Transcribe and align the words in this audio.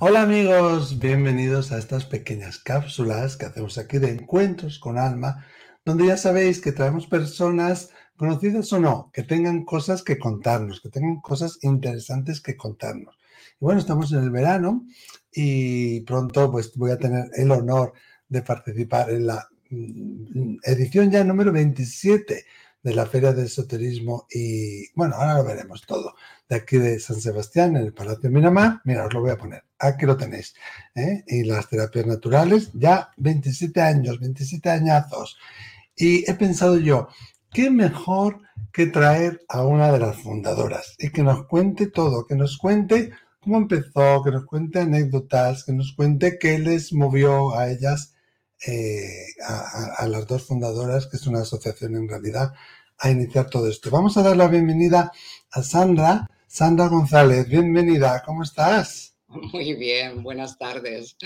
Hola 0.00 0.22
amigos, 0.22 1.00
bienvenidos 1.00 1.72
a 1.72 1.78
estas 1.78 2.04
pequeñas 2.04 2.60
cápsulas 2.60 3.36
que 3.36 3.46
hacemos 3.46 3.78
aquí 3.78 3.98
de 3.98 4.10
encuentros 4.10 4.78
con 4.78 4.96
alma, 4.96 5.44
donde 5.84 6.06
ya 6.06 6.16
sabéis 6.16 6.60
que 6.60 6.70
traemos 6.70 7.08
personas 7.08 7.90
conocidas 8.16 8.72
o 8.72 8.78
no, 8.78 9.10
que 9.12 9.24
tengan 9.24 9.64
cosas 9.64 10.04
que 10.04 10.16
contarnos, 10.16 10.80
que 10.80 10.88
tengan 10.88 11.20
cosas 11.20 11.58
interesantes 11.62 12.40
que 12.40 12.56
contarnos. 12.56 13.18
Y 13.60 13.64
bueno, 13.64 13.80
estamos 13.80 14.12
en 14.12 14.20
el 14.20 14.30
verano 14.30 14.86
y 15.32 16.02
pronto 16.02 16.48
pues 16.52 16.72
voy 16.76 16.92
a 16.92 16.98
tener 16.98 17.30
el 17.34 17.50
honor 17.50 17.92
de 18.28 18.42
participar 18.42 19.10
en 19.10 19.26
la 19.26 19.48
mm, 19.68 20.58
edición 20.62 21.10
ya 21.10 21.24
número 21.24 21.50
27 21.50 22.44
de 22.88 22.94
la 22.94 23.06
Feria 23.06 23.34
de 23.34 23.44
Esoterismo 23.44 24.26
y 24.30 24.90
bueno, 24.94 25.16
ahora 25.16 25.34
lo 25.34 25.44
veremos 25.44 25.84
todo. 25.86 26.14
De 26.48 26.56
aquí 26.56 26.78
de 26.78 26.98
San 26.98 27.20
Sebastián, 27.20 27.76
en 27.76 27.82
el 27.82 27.92
Palacio 27.92 28.30
Miramar, 28.30 28.80
mira, 28.84 29.04
os 29.04 29.12
lo 29.12 29.20
voy 29.20 29.30
a 29.30 29.36
poner, 29.36 29.64
aquí 29.78 30.06
lo 30.06 30.16
tenéis. 30.16 30.54
¿eh? 30.94 31.22
Y 31.26 31.44
las 31.44 31.68
terapias 31.68 32.06
naturales, 32.06 32.70
ya 32.72 33.10
27 33.18 33.80
años, 33.82 34.18
27 34.18 34.70
añazos. 34.70 35.36
Y 35.94 36.28
he 36.30 36.34
pensado 36.34 36.78
yo, 36.78 37.08
¿qué 37.52 37.70
mejor 37.70 38.40
que 38.72 38.86
traer 38.86 39.42
a 39.48 39.64
una 39.64 39.92
de 39.92 39.98
las 39.98 40.16
fundadoras 40.16 40.94
y 40.98 41.10
que 41.10 41.22
nos 41.22 41.46
cuente 41.46 41.88
todo, 41.88 42.26
que 42.26 42.36
nos 42.36 42.56
cuente 42.56 43.10
cómo 43.40 43.58
empezó, 43.58 44.22
que 44.24 44.30
nos 44.30 44.46
cuente 44.46 44.80
anécdotas, 44.80 45.64
que 45.64 45.72
nos 45.72 45.92
cuente 45.92 46.38
qué 46.38 46.58
les 46.58 46.94
movió 46.94 47.54
a 47.54 47.70
ellas 47.70 48.14
eh, 48.66 49.26
a, 49.46 50.06
las 50.08 50.26
dos 50.26 50.44
fundadoras, 50.44 51.06
que 51.06 51.16
es 51.16 51.26
una 51.28 51.42
asociación 51.42 51.94
en 51.94 52.08
realidad, 52.08 52.52
a 52.98 53.10
iniciar 53.10 53.48
todo 53.48 53.68
esto. 53.68 53.90
Vamos 53.90 54.16
a 54.16 54.22
dar 54.22 54.36
la 54.36 54.48
bienvenida 54.48 55.12
a 55.50 55.62
Sandra, 55.62 56.28
Sandra 56.46 56.88
González. 56.88 57.48
Bienvenida, 57.48 58.22
¿cómo 58.24 58.42
estás? 58.42 59.16
Muy 59.28 59.74
bien, 59.74 60.22
buenas 60.22 60.58
tardes. 60.58 61.16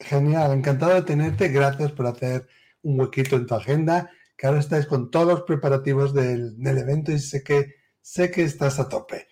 Genial, 0.00 0.52
encantado 0.52 0.94
de 0.94 1.02
tenerte. 1.02 1.48
Gracias 1.48 1.92
por 1.92 2.06
hacer 2.06 2.48
un 2.82 2.98
huequito 3.00 3.36
en 3.36 3.46
tu 3.46 3.54
agenda, 3.54 4.10
que 4.36 4.46
ahora 4.46 4.60
estáis 4.60 4.86
con 4.86 5.10
todos 5.10 5.26
los 5.26 5.42
preparativos 5.42 6.12
del, 6.12 6.58
del 6.58 6.78
evento 6.78 7.12
y 7.12 7.18
sé 7.18 7.42
que, 7.42 7.74
sé 8.00 8.30
que 8.30 8.42
estás 8.42 8.80
a 8.80 8.88
tope. 8.88 9.28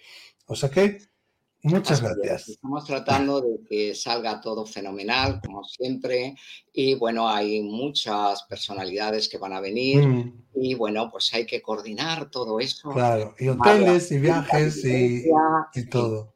O 0.47 0.55
sea 0.55 0.71
que 0.71 0.99
Muchas 1.65 2.03
gracias. 2.03 2.49
Estamos 2.49 2.85
tratando 2.85 3.41
de 3.41 3.61
que 3.69 3.95
salga 3.95 4.41
todo 4.41 4.67
fenomenal, 4.67 5.41
como 5.41 5.63
siempre. 5.63 6.35
Y 6.73 6.95
bueno, 6.95 7.29
hay 7.29 7.63
muchas 7.63 8.43
personalidades 8.45 9.29
que 9.29 9.39
van 9.39 9.53
a 9.53 9.61
venir. 9.61 10.05
Mm. 10.05 10.45
Y 10.57 10.75
bueno, 10.75 11.09
pues 11.09 11.33
hay 11.35 11.47
que 11.47 11.63
coordinar 11.63 12.31
todo 12.31 12.59
eso. 12.59 12.91
Claro, 12.91 13.37
y 13.39 13.49
hoteles 13.49 14.11
y 14.11 14.19
viajes 14.19 14.85
y, 14.85 15.31
y, 15.75 15.87
todo. 15.87 16.35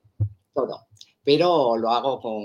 Todo. 0.54 0.86
Pero 1.24 1.76
lo 1.76 1.90
hago 1.90 2.20
con. 2.20 2.44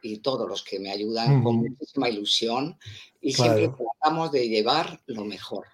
Y 0.00 0.18
todos 0.18 0.48
los 0.48 0.62
que 0.62 0.80
me 0.80 0.90
ayudan 0.90 1.42
con 1.42 1.56
muchísima 1.56 2.08
ilusión. 2.08 2.76
Y 3.20 3.32
siempre 3.32 3.68
tratamos 3.68 4.32
de 4.32 4.48
llevar 4.48 5.00
lo 5.06 5.24
mejor. 5.24 5.66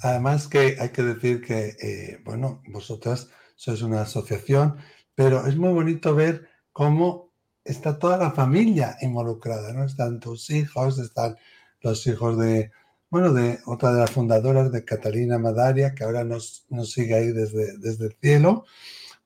Además, 0.00 0.48
que 0.48 0.76
hay 0.78 0.90
que 0.90 1.02
decir 1.02 1.40
que, 1.40 1.76
eh, 1.80 2.20
bueno, 2.24 2.62
vosotras 2.68 3.28
sois 3.54 3.82
una 3.82 4.02
asociación 4.02 4.78
pero 5.14 5.46
es 5.46 5.56
muy 5.56 5.72
bonito 5.72 6.14
ver 6.14 6.48
cómo 6.72 7.32
está 7.64 7.98
toda 7.98 8.16
la 8.16 8.32
familia 8.32 8.96
involucrada, 9.00 9.72
¿no? 9.72 9.84
Están 9.84 10.20
tus 10.20 10.50
hijos, 10.50 10.98
están 10.98 11.36
los 11.80 12.06
hijos 12.06 12.38
de, 12.38 12.70
bueno, 13.10 13.32
de 13.32 13.58
otra 13.66 13.92
de 13.92 14.00
las 14.00 14.10
fundadoras 14.10 14.72
de 14.72 14.84
Catalina 14.84 15.38
Madaria, 15.38 15.94
que 15.94 16.04
ahora 16.04 16.24
nos, 16.24 16.64
nos 16.70 16.92
sigue 16.92 17.14
ahí 17.14 17.28
desde, 17.28 17.78
desde 17.78 18.06
el 18.06 18.16
cielo, 18.20 18.64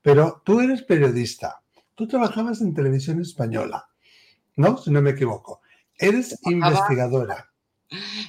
pero 0.01 0.41
tú 0.45 0.59
eres 0.59 0.83
periodista, 0.83 1.61
tú 1.95 2.07
trabajabas 2.07 2.61
en 2.61 2.73
televisión 2.73 3.21
española, 3.21 3.87
¿no? 4.55 4.77
Si 4.77 4.91
no 4.91 5.01
me 5.01 5.11
equivoco. 5.11 5.61
Eres 5.97 6.39
investigadora. 6.43 7.51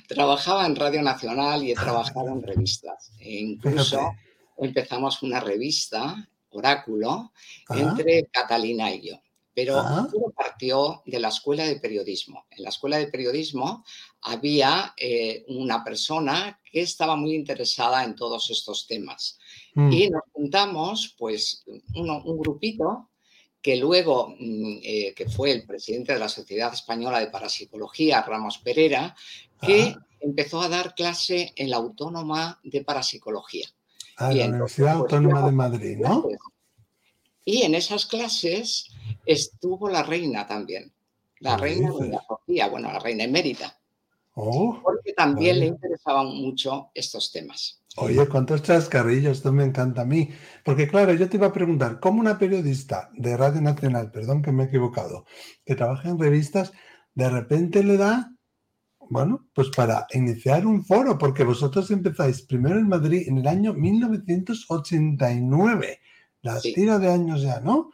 Trabajaba 0.06 0.66
en 0.66 0.76
Radio 0.76 1.02
Nacional 1.02 1.62
y 1.64 1.72
he 1.72 1.74
trabajado 1.74 2.28
en 2.28 2.42
revistas. 2.42 3.12
E 3.18 3.40
incluso 3.40 4.14
empezamos 4.56 5.22
una 5.22 5.40
revista 5.40 6.28
oráculo 6.58 7.32
entre 7.70 8.28
Catalina 8.30 8.92
y 8.92 9.08
yo. 9.08 9.20
Pero 9.54 9.74
todo 10.12 10.30
partió 10.36 11.02
de 11.04 11.18
la 11.18 11.28
escuela 11.28 11.64
de 11.64 11.80
periodismo. 11.80 12.46
En 12.50 12.62
la 12.62 12.68
escuela 12.68 12.98
de 12.98 13.08
periodismo 13.08 13.84
había 14.20 14.94
eh, 14.96 15.44
una 15.48 15.82
persona 15.82 16.60
que 16.70 16.82
estaba 16.82 17.16
muy 17.16 17.34
interesada 17.34 18.04
en 18.04 18.14
todos 18.14 18.50
estos 18.50 18.86
temas. 18.86 19.38
Mm. 19.74 19.92
Y 19.92 20.10
nos 20.10 20.22
juntamos, 20.32 21.16
pues, 21.18 21.64
un 21.66 22.38
grupito 22.38 23.08
que 23.60 23.76
luego, 23.76 24.34
mm, 24.38 24.78
eh, 24.82 25.14
que 25.14 25.28
fue 25.28 25.50
el 25.50 25.66
presidente 25.66 26.12
de 26.12 26.18
la 26.18 26.28
Sociedad 26.28 26.72
Española 26.72 27.20
de 27.20 27.26
Parapsicología, 27.26 28.22
Ramos 28.22 28.58
Pereira, 28.58 29.14
que 29.60 29.96
empezó 30.20 30.60
a 30.60 30.68
dar 30.68 30.94
clase 30.94 31.52
en 31.56 31.70
la 31.70 31.78
Autónoma 31.78 32.60
de 32.62 32.84
Parapsicología. 32.84 33.68
Ah, 34.18 34.32
la 34.32 34.46
Universidad 34.46 34.98
pues, 34.98 35.12
Autónoma 35.12 35.46
de 35.46 35.52
Madrid, 35.52 35.98
¿no? 35.98 36.28
Y 37.44 37.62
en 37.62 37.74
esas 37.74 38.04
clases 38.04 38.88
estuvo 39.24 39.88
la 39.88 40.02
reina 40.02 40.46
también, 40.46 40.92
la 41.38 41.56
reina 41.56 41.90
de 41.92 42.18
Sofía, 42.26 42.68
bueno, 42.68 42.92
la 42.92 42.98
reina 42.98 43.24
emérita. 43.24 43.78
Oh, 44.34 44.78
porque 44.82 45.12
también 45.14 45.60
le 45.60 45.66
interesaban 45.66 46.26
mucho 46.26 46.90
estos 46.94 47.32
temas. 47.32 47.80
Oye, 47.96 48.28
¿cuántos 48.28 48.62
chascarrillos? 48.62 49.38
Esto 49.38 49.52
me 49.52 49.64
encanta 49.64 50.02
a 50.02 50.04
mí. 50.04 50.30
Porque 50.64 50.88
claro, 50.88 51.12
yo 51.14 51.28
te 51.28 51.36
iba 51.36 51.48
a 51.48 51.52
preguntar, 51.52 51.98
¿cómo 52.00 52.20
una 52.20 52.38
periodista 52.38 53.10
de 53.14 53.36
Radio 53.36 53.60
Nacional, 53.60 54.10
perdón 54.10 54.42
que 54.42 54.52
me 54.52 54.64
he 54.64 54.66
equivocado, 54.66 55.24
que 55.64 55.74
trabaja 55.74 56.08
en 56.08 56.18
revistas, 56.18 56.72
de 57.14 57.30
repente 57.30 57.82
le 57.82 57.96
da 57.96 58.32
bueno, 59.10 59.48
pues 59.54 59.68
para 59.74 60.06
iniciar 60.12 60.66
un 60.66 60.84
foro, 60.84 61.16
porque 61.16 61.44
vosotros 61.44 61.90
empezáis 61.90 62.42
primero 62.42 62.78
en 62.78 62.88
Madrid 62.88 63.26
en 63.26 63.38
el 63.38 63.46
año 63.46 63.72
1989, 63.74 66.00
la 66.42 66.60
tira 66.60 66.98
de 66.98 67.10
años 67.10 67.40
ya, 67.42 67.60
¿no? 67.60 67.90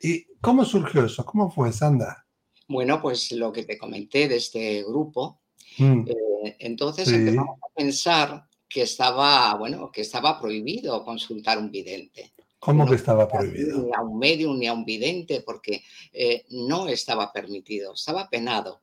¿Y 0.00 0.24
cómo 0.40 0.64
surgió 0.64 1.04
eso? 1.04 1.24
¿Cómo 1.24 1.48
fue, 1.50 1.72
Sandra? 1.72 2.26
Bueno, 2.68 3.00
pues 3.00 3.30
lo 3.32 3.52
que 3.52 3.64
te 3.64 3.78
comenté 3.78 4.28
de 4.28 4.36
este 4.36 4.82
grupo. 4.82 5.40
Mm. 5.78 6.04
Eh, 6.08 6.56
entonces 6.60 7.08
empezamos 7.08 7.58
a 7.62 7.74
pensar 7.74 8.46
que 8.68 8.82
estaba, 8.82 9.54
bueno, 9.54 9.90
que 9.90 10.02
estaba 10.02 10.40
prohibido 10.40 11.04
consultar 11.04 11.58
un 11.58 11.70
vidente. 11.70 12.32
¿Cómo 12.58 12.86
que 12.86 12.96
estaba 12.96 13.28
prohibido? 13.28 13.82
Ni 13.82 13.94
a 13.94 14.00
un 14.00 14.18
medium 14.18 14.58
ni 14.58 14.66
a 14.66 14.72
un 14.72 14.84
vidente, 14.84 15.42
porque 15.42 15.84
eh, 16.12 16.44
no 16.50 16.88
estaba 16.88 17.32
permitido, 17.32 17.94
estaba 17.94 18.28
penado. 18.28 18.82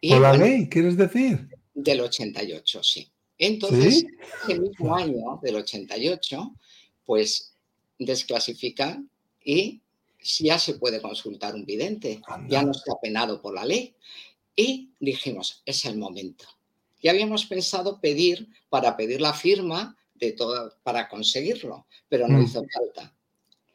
¿Por 0.00 0.20
la 0.20 0.36
ley, 0.36 0.68
quieres 0.68 0.96
decir? 0.96 1.48
Del 1.74 2.00
88, 2.00 2.82
sí. 2.82 3.10
Entonces, 3.38 4.06
ese 4.44 4.58
mismo 4.58 4.94
año 4.94 5.40
del 5.42 5.56
88, 5.56 6.54
pues 7.04 7.54
desclasifican 7.98 9.10
y 9.44 9.80
ya 10.40 10.58
se 10.58 10.74
puede 10.74 11.00
consultar 11.00 11.54
un 11.54 11.64
vidente, 11.64 12.20
ya 12.48 12.62
no 12.62 12.72
está 12.72 12.94
penado 13.00 13.40
por 13.40 13.54
la 13.54 13.64
ley. 13.64 13.94
Y 14.54 14.90
dijimos, 15.00 15.62
es 15.66 15.84
el 15.84 15.98
momento. 15.98 16.46
Ya 17.02 17.10
habíamos 17.10 17.44
pensado 17.46 18.00
pedir 18.00 18.48
para 18.70 18.96
pedir 18.96 19.20
la 19.20 19.34
firma 19.34 19.96
de 20.14 20.32
todo, 20.32 20.74
para 20.82 21.08
conseguirlo, 21.08 21.86
pero 22.08 22.26
no 22.26 22.38
mm. 22.38 22.42
hizo 22.42 22.64
falta, 22.72 23.14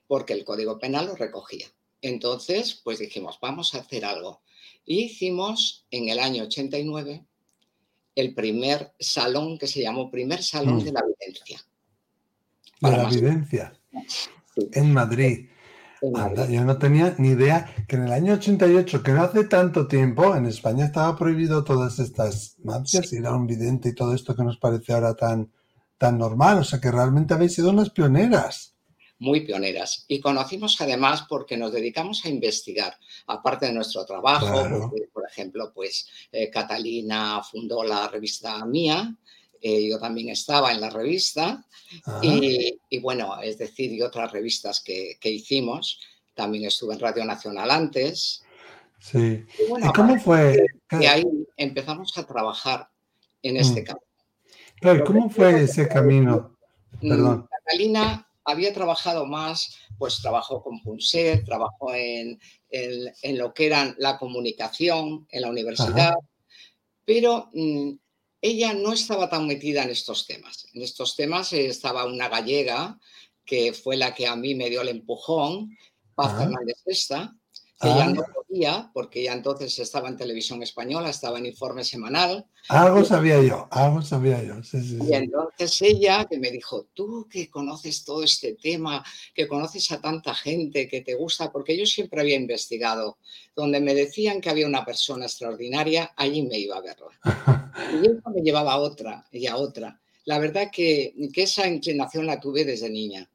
porque 0.07 0.33
el 0.33 0.43
Código 0.43 0.79
Penal 0.79 1.05
lo 1.05 1.15
recogía. 1.15 1.67
Entonces, 2.01 2.81
pues 2.83 2.97
dijimos, 2.99 3.37
vamos 3.39 3.75
a 3.75 3.79
hacer 3.79 4.05
algo. 4.05 4.41
Y 4.85 5.03
hicimos 5.03 5.85
en 5.91 6.09
el 6.09 6.19
año 6.19 6.43
89 6.43 7.25
el 8.15 8.33
primer 8.33 8.93
salón 8.99 9.57
que 9.57 9.67
se 9.67 9.81
llamó 9.81 10.11
Primer 10.11 10.43
Salón 10.43 10.77
mm. 10.77 10.83
de 10.83 10.91
la 10.91 11.01
Evidencia. 11.01 11.61
De 12.81 12.91
la 12.91 13.03
Evidencia. 13.03 13.73
En 14.73 14.93
Madrid. 14.93 15.47
yo 16.01 16.65
no 16.65 16.77
tenía 16.77 17.15
ni 17.17 17.29
idea 17.29 17.73
que 17.87 17.95
en 17.95 18.03
el 18.03 18.11
año 18.11 18.33
88, 18.33 19.03
que 19.03 19.11
no 19.11 19.23
hace 19.23 19.45
tanto 19.45 19.87
tiempo, 19.87 20.35
en 20.35 20.45
España 20.45 20.85
estaba 20.85 21.15
prohibido 21.17 21.63
todas 21.63 21.99
estas 21.99 22.57
magias 22.63 23.13
y 23.13 23.17
era 23.17 23.33
un 23.33 23.47
vidente 23.47 23.89
y 23.89 23.95
todo 23.95 24.13
esto 24.13 24.35
que 24.35 24.43
nos 24.43 24.57
parece 24.57 24.93
ahora 24.93 25.15
tan, 25.15 25.51
tan 25.97 26.17
normal. 26.17 26.59
O 26.59 26.63
sea 26.63 26.81
que 26.81 26.91
realmente 26.91 27.33
habéis 27.33 27.53
sido 27.53 27.69
unas 27.69 27.91
pioneras 27.91 28.70
muy 29.21 29.41
pioneras. 29.41 30.03
Y 30.07 30.19
conocimos 30.19 30.81
además 30.81 31.25
porque 31.29 31.55
nos 31.55 31.71
dedicamos 31.71 32.25
a 32.25 32.29
investigar, 32.29 32.97
aparte 33.27 33.67
de 33.67 33.73
nuestro 33.73 34.03
trabajo, 34.03 34.91
por 35.13 35.29
ejemplo, 35.29 35.71
pues 35.73 36.07
eh, 36.31 36.49
Catalina 36.49 37.41
fundó 37.43 37.83
la 37.83 38.07
revista 38.07 38.65
Mía, 38.65 39.15
eh, 39.61 39.87
yo 39.87 39.99
también 39.99 40.29
estaba 40.29 40.71
en 40.71 40.81
la 40.81 40.89
revista, 40.89 41.63
y, 42.23 42.99
bueno, 42.99 43.39
es 43.43 43.59
decir, 43.59 43.91
y 43.91 44.01
otras 44.01 44.31
revistas 44.31 44.81
que, 44.81 45.17
hicimos, 45.23 45.99
también 46.33 46.65
estuve 46.65 46.95
en 46.95 47.01
Radio 47.01 47.23
Nacional 47.23 47.69
antes. 47.69 48.43
Sí. 48.99 49.45
Y, 49.59 49.93
cómo 49.93 50.19
fue? 50.19 50.65
Y 50.99 51.05
ahí 51.05 51.23
empezamos 51.57 52.17
a 52.17 52.25
trabajar 52.25 52.89
en 53.43 53.57
este 53.57 53.83
mm. 53.83 53.85
campo. 53.85 54.03
¿cómo 55.05 55.29
fue 55.29 55.63
ese 55.63 55.87
camino? 55.87 56.57
Mm, 57.01 57.09
Perdón. 57.09 57.47
Catalina 57.65 58.27
había 58.45 58.73
trabajado 58.73 59.25
más, 59.25 59.75
pues 59.97 60.21
trabajó 60.21 60.63
con 60.63 60.81
Punset, 60.81 61.45
trabajó 61.45 61.93
en, 61.93 62.39
en, 62.69 63.37
lo 63.37 63.53
que 63.53 63.67
eran 63.67 63.95
la 63.97 64.17
comunicación 64.17 65.27
en 65.29 65.41
la 65.41 65.49
universidad, 65.49 66.13
pero 67.05 67.49
mm, 67.53 67.91
ella 68.41 68.73
no 68.73 68.93
estaba 68.93 69.29
tan 69.29 69.47
metida 69.47 69.83
en 69.83 69.89
estos 69.89 70.25
temas. 70.25 70.67
En 70.73 70.81
estos 70.81 71.15
temas 71.15 71.53
estaba 71.53 72.05
una 72.05 72.29
gallega 72.29 72.99
que 73.45 73.73
fue 73.73 73.97
la 73.97 74.13
que 74.13 74.27
a 74.27 74.35
mí 74.35 74.55
me 74.55 74.69
dio 74.69 74.81
el 74.81 74.89
empujón, 74.89 75.77
Paz 76.15 76.37
Fernández 76.37 76.81
Esta, 76.85 77.35
que 77.81 77.87
ya 77.87 78.07
no 78.07 78.23
podía, 78.23 78.91
porque 78.93 79.23
ya 79.23 79.33
entonces 79.33 79.77
estaba 79.79 80.07
en 80.07 80.17
televisión 80.17 80.61
española, 80.61 81.09
estaba 81.09 81.39
en 81.39 81.47
informe 81.47 81.83
semanal. 81.83 82.45
Algo 82.69 83.03
sabía 83.03 83.41
yo, 83.41 83.67
algo 83.71 84.01
sabía 84.03 84.43
yo. 84.43 84.55
y 84.73 85.13
entonces 85.13 85.81
ella 85.81 86.25
que 86.25 86.37
me 86.37 86.51
dijo, 86.51 86.87
tú 86.93 87.27
que 87.29 87.49
conoces 87.49 88.05
todo 88.05 88.23
este 88.23 88.53
tema, 88.53 89.03
que 89.33 89.47
conoces 89.47 89.91
a 89.91 89.99
tanta 89.99 90.35
gente, 90.35 90.87
que 90.87 91.01
te 91.01 91.15
gusta, 91.15 91.51
porque 91.51 91.77
yo 91.77 91.85
siempre 91.85 92.21
había 92.21 92.35
investigado, 92.35 93.17
donde 93.55 93.81
me 93.81 93.95
decían 93.95 94.41
que 94.41 94.49
había 94.49 94.67
una 94.67 94.85
persona 94.85 95.25
extraordinaria, 95.25 96.13
allí 96.15 96.43
me 96.43 96.59
iba 96.59 96.77
a 96.77 96.81
verla. 96.81 97.07
y 98.03 98.05
eso 98.05 98.29
me 98.29 98.41
llevaba 98.41 98.73
a 98.73 98.79
otra 98.79 99.25
y 99.31 99.47
a 99.47 99.57
otra. 99.57 99.99
La 100.25 100.37
verdad 100.37 100.69
que, 100.71 101.15
que 101.33 101.43
esa 101.43 101.67
inclinación 101.67 102.27
la 102.27 102.39
tuve 102.39 102.63
desde 102.63 102.91
niña. 102.91 103.27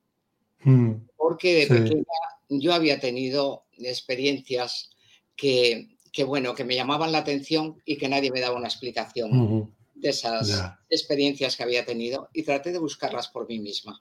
Mm. 0.63 0.93
Porque 1.17 1.55
de 1.55 1.67
pequeña 1.67 2.05
yo 2.49 2.73
había 2.73 3.01
tenido 3.01 3.66
experiencias 3.79 4.91
que, 5.37 5.89
bueno, 6.27 6.55
que 6.55 6.65
me 6.65 6.75
llamaban 6.75 7.13
la 7.13 7.19
atención 7.19 7.81
y 7.85 7.97
que 7.97 8.09
nadie 8.09 8.31
me 8.31 8.41
daba 8.41 8.57
una 8.57 8.69
explicación 8.69 9.75
de 9.95 10.09
esas 10.09 10.63
experiencias 10.91 11.57
que 11.57 11.63
había 11.63 11.85
tenido 11.85 12.29
y 12.33 12.43
traté 12.43 12.73
de 12.73 12.79
buscarlas 12.79 13.29
por 13.29 13.49
mí 13.49 13.59
misma. 13.59 14.01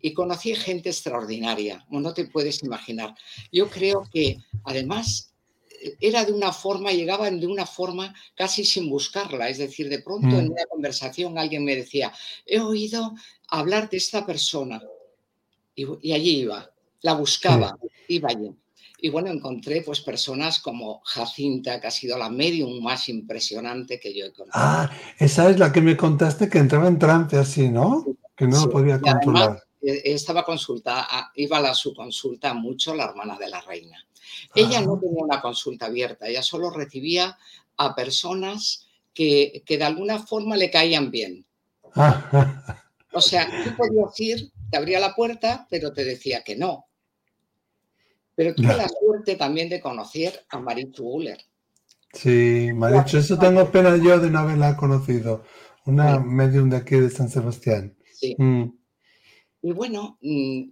Y 0.00 0.12
conocí 0.12 0.54
gente 0.54 0.90
extraordinaria, 0.90 1.84
no 1.90 2.14
te 2.14 2.26
puedes 2.26 2.62
imaginar. 2.62 3.14
Yo 3.50 3.68
creo 3.70 4.08
que 4.12 4.38
además 4.64 5.32
era 6.00 6.24
de 6.24 6.32
una 6.32 6.52
forma, 6.52 6.92
llegaban 6.92 7.40
de 7.40 7.46
una 7.46 7.66
forma 7.66 8.14
casi 8.34 8.64
sin 8.64 8.88
buscarla. 8.88 9.48
Es 9.48 9.58
decir, 9.58 9.88
de 9.88 10.00
pronto 10.00 10.38
en 10.38 10.48
mm. 10.48 10.52
una 10.52 10.64
conversación 10.66 11.38
alguien 11.38 11.64
me 11.64 11.76
decía, 11.76 12.12
he 12.44 12.60
oído 12.60 13.14
hablar 13.48 13.88
de 13.88 13.96
esta 13.98 14.24
persona. 14.26 14.82
Y, 15.74 16.12
allí 16.12 16.38
iba, 16.40 16.70
la 17.02 17.14
buscaba, 17.14 17.76
iba 18.08 18.30
allí. 18.30 18.50
Y 18.98 19.10
bueno, 19.10 19.30
encontré 19.30 19.82
pues 19.82 20.00
personas 20.00 20.60
como 20.60 21.00
Jacinta, 21.04 21.80
que 21.80 21.86
ha 21.86 21.90
sido 21.90 22.16
la 22.16 22.30
medium 22.30 22.82
más 22.82 23.08
impresionante 23.08 24.00
que 24.00 24.16
yo 24.16 24.26
he 24.26 24.32
conocido. 24.32 24.52
Ah, 24.54 24.90
esa 25.18 25.50
es 25.50 25.58
la 25.58 25.72
que 25.72 25.80
me 25.80 25.96
contaste 25.96 26.48
que 26.48 26.58
entraba 26.58 26.88
en 26.88 26.98
trance 26.98 27.36
así, 27.36 27.68
¿no? 27.68 28.04
Que 28.34 28.46
no 28.46 28.64
lo 28.64 28.70
podía 28.70 29.00
controlar. 29.00 29.62
Eh, 29.82 30.02
estaba 30.04 30.44
consulta, 30.44 31.06
iba 31.34 31.58
a 31.58 31.74
su 31.74 31.94
consulta 31.94 32.54
mucho 32.54 32.94
la 32.94 33.04
hermana 33.04 33.36
de 33.38 33.48
la 33.48 33.60
reina. 33.60 33.98
Ella 34.54 34.80
no 34.80 34.94
ah. 34.94 35.00
tenía 35.00 35.24
una 35.24 35.40
consulta 35.40 35.86
abierta, 35.86 36.26
ella 36.26 36.42
solo 36.42 36.70
recibía 36.70 37.36
a 37.76 37.94
personas 37.94 38.86
que, 39.12 39.62
que 39.64 39.78
de 39.78 39.84
alguna 39.84 40.18
forma 40.18 40.56
le 40.56 40.70
caían 40.70 41.10
bien. 41.10 41.44
O 43.12 43.20
sea, 43.22 43.48
tú 43.64 43.74
podías 43.74 44.20
ir, 44.20 44.52
te 44.70 44.76
abría 44.76 45.00
la 45.00 45.14
puerta, 45.14 45.66
pero 45.70 45.90
te 45.90 46.04
decía 46.04 46.42
que 46.44 46.54
no. 46.54 46.86
Pero 48.36 48.54
tuve 48.54 48.76
la 48.76 48.88
suerte 48.88 49.34
también 49.34 49.68
de 49.68 49.80
conocer 49.80 50.44
a 50.50 50.60
Marichu 50.60 51.04
Uller. 51.04 51.38
Sí, 52.12 52.70
Marichu, 52.72 53.16
eso 53.16 53.38
tengo 53.38 53.70
pena 53.70 53.96
yo 53.96 54.20
de 54.20 54.30
no 54.30 54.40
haberla 54.40 54.76
conocido. 54.76 55.42
Una 55.86 56.20
medium 56.20 56.70
de 56.70 56.76
aquí 56.76 56.96
de 56.96 57.10
San 57.10 57.28
Sebastián. 57.28 57.96
Sí. 58.12 58.36
Mm. 58.38 58.72
Y 59.62 59.72
bueno, 59.72 60.18
mm, 60.20 60.62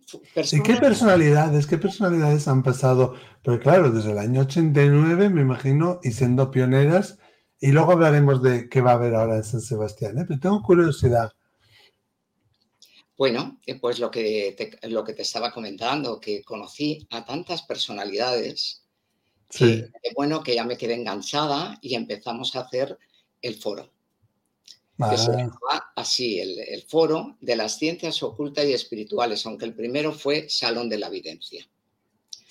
¿Y 0.52 0.62
qué 0.62 0.76
personalidades, 0.76 1.66
qué 1.66 1.78
personalidades 1.78 2.46
han 2.46 2.62
pasado? 2.62 3.14
Pero 3.43 3.58
claro, 3.58 3.90
desde 3.90 4.12
el 4.12 4.19
año 4.19 4.43
89, 4.43 5.31
me 5.31 5.40
imagino, 5.40 5.99
y 6.05 6.12
siendo 6.12 6.50
pioneras, 6.50 7.19
y 7.61 7.72
luego 7.72 7.93
hablaremos 7.93 8.43
de 8.43 8.69
qué 8.69 8.82
va 8.82 8.93
a 8.93 8.94
haber 8.94 9.14
ahora 9.14 9.37
en 9.37 9.44
San 9.44 9.62
Sebastián. 9.62 10.19
¿eh? 10.19 10.25
Pero 10.28 10.38
tengo 10.38 10.62
curiosidad. 10.62 11.32
Bueno, 13.16 13.61
pues 13.81 14.00
lo 14.00 14.11
que, 14.11 14.55
te, 14.56 14.88
lo 14.88 15.05
que 15.05 15.12
te 15.12 15.22
estaba 15.22 15.52
comentando, 15.52 16.20
que 16.20 16.43
conocí 16.43 17.06
a 17.11 17.25
tantas 17.25 17.62
personalidades, 17.62 18.82
que, 19.49 19.90
bueno, 20.16 20.43
que 20.43 20.55
ya 20.55 20.64
me 20.64 20.76
quedé 20.76 20.94
enganchada 20.94 21.78
y 21.81 21.94
empezamos 21.94 22.56
a 22.56 22.61
hacer 22.61 22.99
el 23.40 23.55
foro. 23.56 23.90
Que 25.11 25.16
se 25.16 25.31
llamaba 25.31 25.93
así, 25.96 26.40
el, 26.40 26.82
foro 26.88 27.37
de 27.40 27.56
las 27.56 27.78
ciencias 27.78 28.22
ocultas 28.22 28.64
y 28.64 28.72
espirituales, 28.72 29.44
aunque 29.46 29.64
el 29.64 29.75
primero 29.75 30.12
fue 30.12 30.49
Salón 30.49 30.88
de 30.88 30.99
la 30.99 31.08
Evidencia. 31.08 31.66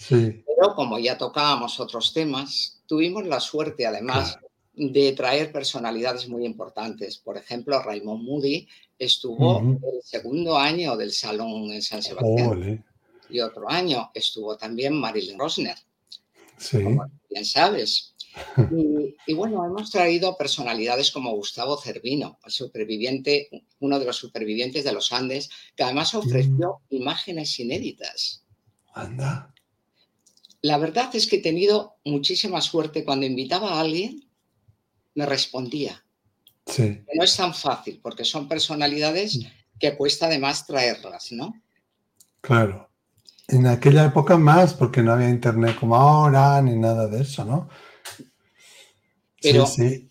Pero 0.10 0.75
como 0.75 1.00
ya 1.00 1.18
tocábamos 1.18 1.80
otros 1.80 2.13
temas, 2.13 2.81
tuvimos 2.86 3.25
la 3.25 3.39
suerte 3.39 3.86
además 3.86 4.38
de 4.74 5.13
traer 5.13 5.51
personalidades 5.51 6.27
muy 6.27 6.45
importantes. 6.45 7.18
Por 7.18 7.38
ejemplo, 7.38 7.81
Raymond 7.81 8.24
Moody 8.24 8.68
estuvo 9.06 9.60
el 9.60 10.02
segundo 10.04 10.58
año 10.58 10.96
del 10.98 11.12
salón 11.12 11.72
en 11.72 11.82
San 11.82 12.02
Sebastián. 12.02 12.84
Y 13.30 13.40
otro 13.40 13.70
año 13.70 14.12
estuvo 14.14 14.58
también 14.58 15.00
Marilyn 15.00 15.40
Rosner. 15.40 15.78
Sí. 16.58 16.84
Como 16.84 17.10
bien 17.30 17.46
sabes. 17.46 18.14
Y, 19.28 19.34
bueno, 19.34 19.66
hemos 19.66 19.92
traído 19.92 20.36
personalidades 20.38 21.12
como 21.12 21.36
Gustavo 21.36 21.78
Cervino, 21.78 22.40
el 22.44 22.52
superviviente, 22.52 23.50
uno 23.80 24.00
de 24.00 24.06
los 24.06 24.18
supervivientes 24.18 24.84
de 24.84 24.92
los 24.92 25.12
Andes, 25.12 25.50
que 25.76 25.84
además 25.84 26.16
ofreció 26.16 26.82
mm. 26.90 26.96
imágenes 26.96 27.60
inéditas. 27.60 28.44
Anda. 28.94 29.54
La 30.62 30.78
verdad 30.78 31.14
es 31.16 31.28
que 31.28 31.38
he 31.38 31.42
tenido 31.42 31.96
muchísima 32.06 32.62
suerte 32.62 33.04
cuando 33.04 33.26
invitaba 33.26 33.74
a 33.74 33.82
alguien 33.82 34.28
me 35.16 35.26
respondía. 35.26 36.04
Sí. 36.65 37.04
No 37.13 37.24
es 37.24 37.36
tan 37.36 37.54
fácil 37.54 38.00
porque 38.01 38.24
son 38.24 38.48
personalidades 38.48 39.38
mm. 39.38 39.45
que 39.80 39.95
cuesta 39.95 40.27
además 40.27 40.65
traerlas, 40.65 41.31
¿no? 41.31 41.54
Claro. 42.42 42.89
En 43.48 43.68
aquella 43.68 44.06
época 44.06 44.38
más, 44.38 44.74
porque 44.74 45.01
no 45.01 45.13
había 45.13 45.30
internet 45.30 45.77
como 45.80 45.95
ahora, 45.95 46.62
ni 46.62 46.75
nada 46.75 47.07
de 47.07 47.21
eso, 47.21 47.44
¿no? 47.44 47.69
Pero 49.42 49.65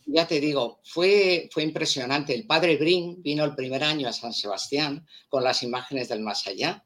ya 0.05 0.27
te 0.27 0.41
digo, 0.41 0.81
fue, 0.85 1.49
fue 1.51 1.63
impresionante. 1.63 2.35
El 2.35 2.47
padre 2.47 2.77
Green 2.77 3.23
vino 3.23 3.45
el 3.45 3.55
primer 3.55 3.83
año 3.83 4.07
a 4.07 4.13
San 4.13 4.35
Sebastián 4.35 5.07
con 5.31 5.43
las 5.43 5.63
imágenes 5.63 6.11
del 6.11 6.21
más 6.21 6.47
allá. 6.47 6.85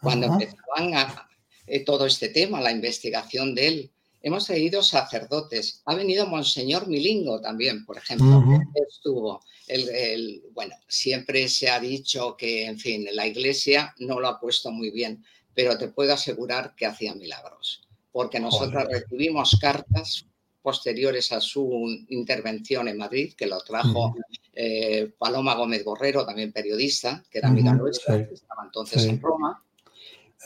Cuando 0.00 0.26
empezaban 0.26 0.94
a, 0.94 1.28
eh, 1.66 1.84
todo 1.84 2.06
este 2.06 2.28
tema, 2.28 2.60
la 2.60 2.72
investigación 2.72 3.54
de 3.54 3.68
él, 3.68 3.92
hemos 4.26 4.44
traído 4.44 4.82
sacerdotes. 4.82 5.82
Ha 5.84 5.94
venido 5.94 6.26
Monseñor 6.26 6.88
Milingo 6.88 7.40
también, 7.40 7.86
por 7.86 7.96
ejemplo, 7.96 8.42
estuvo. 8.74 9.40
El, 9.68 10.42
bueno, 10.52 10.74
siempre 10.88 11.48
se 11.48 11.70
ha 11.70 11.78
dicho 11.78 12.36
que, 12.36 12.66
en 12.66 12.76
fin, 12.76 13.06
la 13.12 13.24
iglesia 13.24 13.94
no 14.00 14.18
lo 14.18 14.26
ha 14.26 14.40
puesto 14.40 14.72
muy 14.72 14.90
bien, 14.90 15.24
pero 15.54 15.78
te 15.78 15.88
puedo 15.88 16.12
asegurar 16.12 16.74
que 16.74 16.86
hacía 16.86 17.14
milagros, 17.14 17.86
porque 18.10 18.40
nosotros 18.40 18.88
recibimos 18.90 19.56
cartas 19.60 20.26
posteriores 20.60 21.30
a 21.30 21.40
su 21.40 21.86
intervención 22.08 22.88
en 22.88 22.98
Madrid, 22.98 23.32
que 23.36 23.46
lo 23.46 23.60
trajo 23.60 24.16
eh, 24.52 25.12
Paloma 25.16 25.54
Gómez 25.54 25.84
Borrero, 25.84 26.26
también 26.26 26.50
periodista, 26.50 27.22
que 27.30 27.38
era 27.38 27.48
amiga 27.48 27.72
nuestra, 27.74 28.26
que 28.26 28.34
estaba 28.34 28.64
entonces 28.64 29.04
en 29.04 29.20
Roma, 29.20 29.64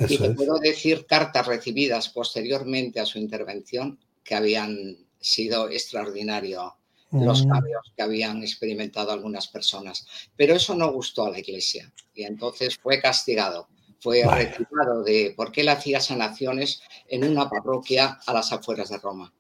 y 0.09 0.19
te 0.19 0.31
puedo 0.31 0.59
decir 0.59 1.07
cartas 1.07 1.47
recibidas 1.47 2.09
posteriormente 2.09 3.01
a 3.01 3.07
su 3.07 3.19
intervención 3.19 3.99
que 4.25 4.35
habían 4.35 4.97
sido 5.21 5.69
extraordinarios 5.69 6.73
los 7.13 7.45
mm. 7.45 7.51
cambios 7.51 7.93
que 7.97 8.03
habían 8.03 8.43
experimentado 8.43 9.13
algunas 9.13 9.49
personas. 9.49 10.07
Pero 10.37 10.55
eso 10.55 10.75
no 10.75 10.93
gustó 10.93 11.27
a 11.27 11.31
la 11.31 11.41
iglesia 11.41 11.93
y 12.15 12.25
entonces 12.25 12.79
fue 12.79 13.01
castigado. 13.01 13.69
Fue 14.01 14.23
retirado 14.23 15.03
de 15.05 15.35
por 15.37 15.53
qué 15.53 15.61
él 15.61 15.69
hacía 15.69 16.01
sanaciones 16.01 16.81
en 17.07 17.23
una 17.25 17.51
parroquia 17.51 18.19
a 18.27 18.33
las 18.33 18.51
afueras 18.51 18.89
de 18.89 18.99
Roma. 18.99 19.31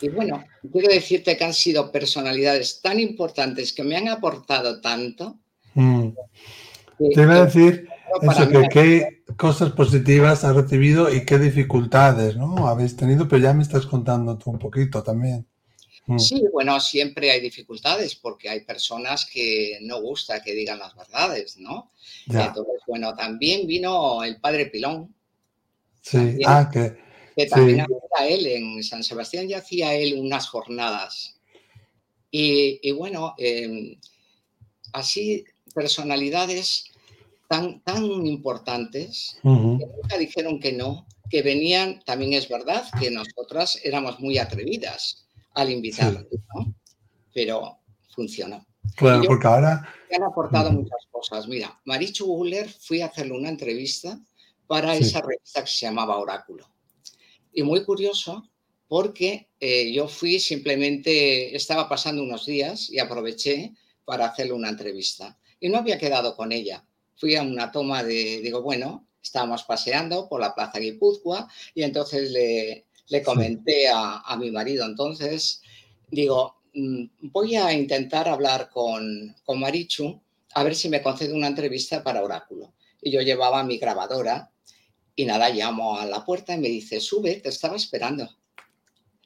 Y 0.00 0.08
bueno, 0.10 0.44
quiero 0.70 0.88
decirte 0.88 1.38
que 1.38 1.44
han 1.44 1.54
sido 1.54 1.90
personalidades 1.90 2.82
tan 2.82 3.00
importantes 3.00 3.72
que 3.72 3.82
me 3.82 3.96
han 3.96 4.08
aportado 4.08 4.82
tanto. 4.82 5.38
Mm. 5.72 6.08
Te 6.98 7.22
iba 7.22 7.34
a 7.34 7.44
decir 7.46 7.88
eso, 8.22 8.48
que 8.48 8.68
qué 8.70 9.22
cosas 9.36 9.72
positivas 9.72 10.44
has 10.44 10.54
recibido 10.54 11.12
y 11.14 11.24
qué 11.24 11.38
dificultades 11.38 12.36
¿no? 12.36 12.68
habéis 12.68 12.96
tenido, 12.96 13.28
pero 13.28 13.42
ya 13.42 13.52
me 13.52 13.62
estás 13.62 13.86
contando 13.86 14.36
tú 14.38 14.50
un 14.50 14.58
poquito 14.58 15.02
también. 15.02 15.46
Mm. 16.06 16.18
Sí, 16.18 16.44
bueno, 16.52 16.78
siempre 16.80 17.30
hay 17.30 17.40
dificultades 17.40 18.14
porque 18.14 18.48
hay 18.48 18.60
personas 18.60 19.26
que 19.26 19.78
no 19.82 20.00
gusta 20.00 20.42
que 20.42 20.54
digan 20.54 20.78
las 20.78 20.94
verdades, 20.94 21.58
¿no? 21.58 21.90
Entonces, 22.28 22.82
bueno, 22.86 23.14
también 23.14 23.66
vino 23.66 24.22
el 24.22 24.40
padre 24.40 24.66
Pilón. 24.66 25.14
Sí, 26.00 26.38
ah, 26.46 26.70
que, 26.72 26.96
que 27.36 27.46
también 27.46 27.80
hacía 27.80 28.28
él 28.28 28.46
en 28.46 28.84
San 28.84 29.02
Sebastián, 29.02 29.48
ya 29.48 29.58
hacía 29.58 29.94
él 29.94 30.14
unas 30.18 30.46
jornadas. 30.46 31.36
Y, 32.30 32.92
bueno, 32.92 33.34
em, 33.38 33.98
así 34.92 35.44
personalidades 35.74 36.84
tan, 37.48 37.80
tan 37.82 38.04
importantes 38.26 39.38
que 39.42 39.48
nunca 39.48 40.18
dijeron 40.18 40.60
que 40.60 40.72
no, 40.72 41.06
que 41.30 41.42
venían, 41.42 42.02
también 42.04 42.32
es 42.32 42.48
verdad 42.48 42.84
que 42.98 43.10
nosotras 43.10 43.80
éramos 43.82 44.20
muy 44.20 44.38
atrevidas 44.38 45.26
al 45.54 45.70
invitarlos, 45.70 46.26
¿no? 46.54 46.74
pero 47.32 47.78
funcionó. 48.14 48.66
Claro, 48.94 49.22
porque 49.26 49.46
ahora... 49.46 49.88
han 50.14 50.22
aportado 50.22 50.72
muchas 50.72 51.06
cosas. 51.10 51.46
Mira, 51.48 51.78
Marichu 51.84 52.24
Guller 52.24 52.68
fui 52.68 53.00
a 53.02 53.06
hacerle 53.06 53.32
una 53.32 53.48
entrevista 53.48 54.18
para 54.66 54.96
esa 54.96 55.20
revista 55.20 55.62
que 55.62 55.70
se 55.70 55.86
llamaba 55.86 56.18
Oráculo. 56.18 56.68
Y 57.52 57.62
muy 57.62 57.84
curioso 57.84 58.48
porque 58.88 59.50
eh, 59.60 59.92
yo 59.92 60.08
fui 60.08 60.38
simplemente, 60.38 61.54
estaba 61.54 61.88
pasando 61.88 62.22
unos 62.22 62.46
días 62.46 62.88
y 62.90 62.98
aproveché 62.98 63.74
para 64.04 64.26
hacerle 64.26 64.52
una 64.52 64.68
entrevista. 64.68 65.38
Y 65.60 65.68
no 65.68 65.78
había 65.78 65.98
quedado 65.98 66.36
con 66.36 66.52
ella. 66.52 66.84
Fui 67.16 67.34
a 67.36 67.42
una 67.42 67.70
toma 67.70 68.02
de, 68.02 68.40
digo, 68.40 68.62
bueno, 68.62 69.06
estábamos 69.22 69.64
paseando 69.64 70.28
por 70.28 70.40
la 70.40 70.54
Plaza 70.54 70.78
Guipúzcoa 70.78 71.48
y 71.74 71.82
entonces 71.82 72.30
le, 72.30 72.86
le 73.08 73.22
comenté 73.22 73.88
a, 73.88 74.20
a, 74.20 74.36
mi 74.36 74.50
marido, 74.50 74.84
entonces, 74.84 75.62
digo, 76.10 76.56
mm, 76.74 77.04
voy 77.32 77.56
a 77.56 77.72
intentar 77.72 78.28
hablar 78.28 78.68
con, 78.70 79.34
con 79.44 79.60
Marichu 79.60 80.20
a 80.56 80.62
ver 80.62 80.74
si 80.74 80.88
me 80.88 81.02
concede 81.02 81.34
una 81.34 81.48
entrevista 81.48 82.02
para 82.02 82.24
Oráculo. 82.24 82.72
Y 83.02 83.10
yo 83.10 83.20
llevaba 83.20 83.62
mi 83.62 83.76
grabadora 83.76 84.50
y 85.14 85.26
nada, 85.26 85.50
llamo 85.50 85.98
a 85.98 86.06
la 86.06 86.24
puerta 86.24 86.54
y 86.54 86.58
me 86.58 86.68
dice, 86.68 86.98
sube, 86.98 87.36
te 87.36 87.50
estaba 87.50 87.76
esperando. 87.76 88.26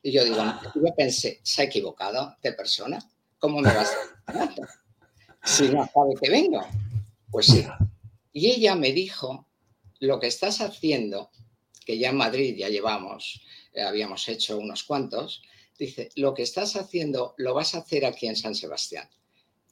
Y 0.02 0.10
yo 0.10 0.24
digo, 0.24 0.40
ah. 0.40 0.60
yo 0.74 0.94
pensé, 0.96 1.40
se 1.44 1.62
ha 1.62 1.64
equivocado 1.66 2.36
de 2.42 2.52
persona. 2.52 2.98
¿Cómo 3.38 3.60
me 3.60 3.72
vas 3.72 3.96
a 4.26 4.48
Si 5.44 5.68
no 5.68 5.88
sabe 5.94 6.14
que 6.20 6.30
vengo. 6.30 6.66
Pues 7.30 7.46
sí. 7.46 7.64
Y 8.32 8.48
ella 8.48 8.76
me 8.76 8.92
dijo, 8.92 9.48
lo 9.98 10.20
que 10.20 10.28
estás 10.28 10.60
haciendo, 10.60 11.32
que 11.84 11.98
ya 11.98 12.10
en 12.10 12.16
Madrid 12.16 12.54
ya 12.56 12.68
llevamos, 12.68 13.42
eh, 13.72 13.82
habíamos 13.82 14.28
hecho 14.28 14.56
unos 14.56 14.84
cuantos, 14.84 15.42
dice, 15.76 16.10
lo 16.14 16.32
que 16.32 16.44
estás 16.44 16.76
haciendo 16.76 17.34
lo 17.38 17.54
vas 17.54 17.74
a 17.74 17.78
hacer 17.78 18.04
aquí 18.04 18.28
en 18.28 18.36
San 18.36 18.54
Sebastián. 18.54 19.08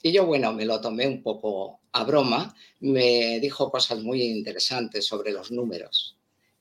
Y 0.02 0.10
yo, 0.10 0.26
bueno, 0.26 0.52
me 0.52 0.64
lo 0.64 0.80
tomé 0.80 1.06
un 1.06 1.22
poco 1.22 1.78
a 1.92 2.02
broma, 2.02 2.52
me 2.80 3.38
dijo 3.38 3.70
cosas 3.70 4.00
muy 4.00 4.22
interesantes 4.22 5.06
sobre 5.06 5.30
los 5.30 5.52
números, 5.52 6.16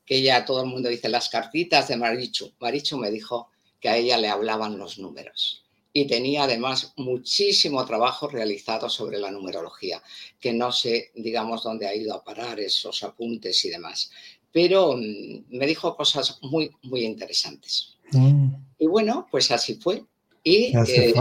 que 0.06 0.22
ya 0.22 0.46
todo 0.46 0.62
el 0.62 0.70
mundo 0.70 0.88
dice 0.88 1.10
las 1.10 1.30
cartitas 1.30 1.88
de 1.88 1.98
Marichu. 1.98 2.54
Marichu 2.60 3.00
me 3.00 3.10
dijo 3.10 3.50
que 3.80 3.90
a 3.90 3.98
ella 3.98 4.18
le 4.18 4.28
hablaban 4.28 4.78
los 4.78 5.00
números 5.00 5.67
y 5.98 6.06
tenía 6.06 6.44
además 6.44 6.94
muchísimo 6.98 7.84
trabajo 7.84 8.28
realizado 8.28 8.88
sobre 8.88 9.18
la 9.18 9.32
numerología, 9.32 10.00
que 10.40 10.54
no 10.54 10.72
sé, 10.72 11.10
digamos, 11.16 11.64
dónde 11.64 11.88
ha 11.88 11.96
ido 11.96 12.14
a 12.14 12.24
parar 12.24 12.60
esos 12.60 13.02
apuntes 13.02 13.66
y 13.66 13.70
demás. 13.70 14.12
Pero 14.52 14.96
mm, 14.96 15.46
me 15.58 15.66
dijo 15.66 15.98
cosas 15.98 16.38
muy, 16.44 16.70
muy 16.84 17.04
interesantes. 17.04 17.98
Mm. 18.12 18.50
Y 18.78 18.86
bueno, 18.86 19.28
pues 19.32 19.50
así 19.50 19.74
fue. 19.74 20.04
Y 20.44 20.72
eh, 20.88 21.16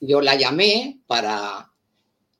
yo 0.00 0.20
la 0.20 0.34
llamé 0.34 1.00
para 1.06 1.72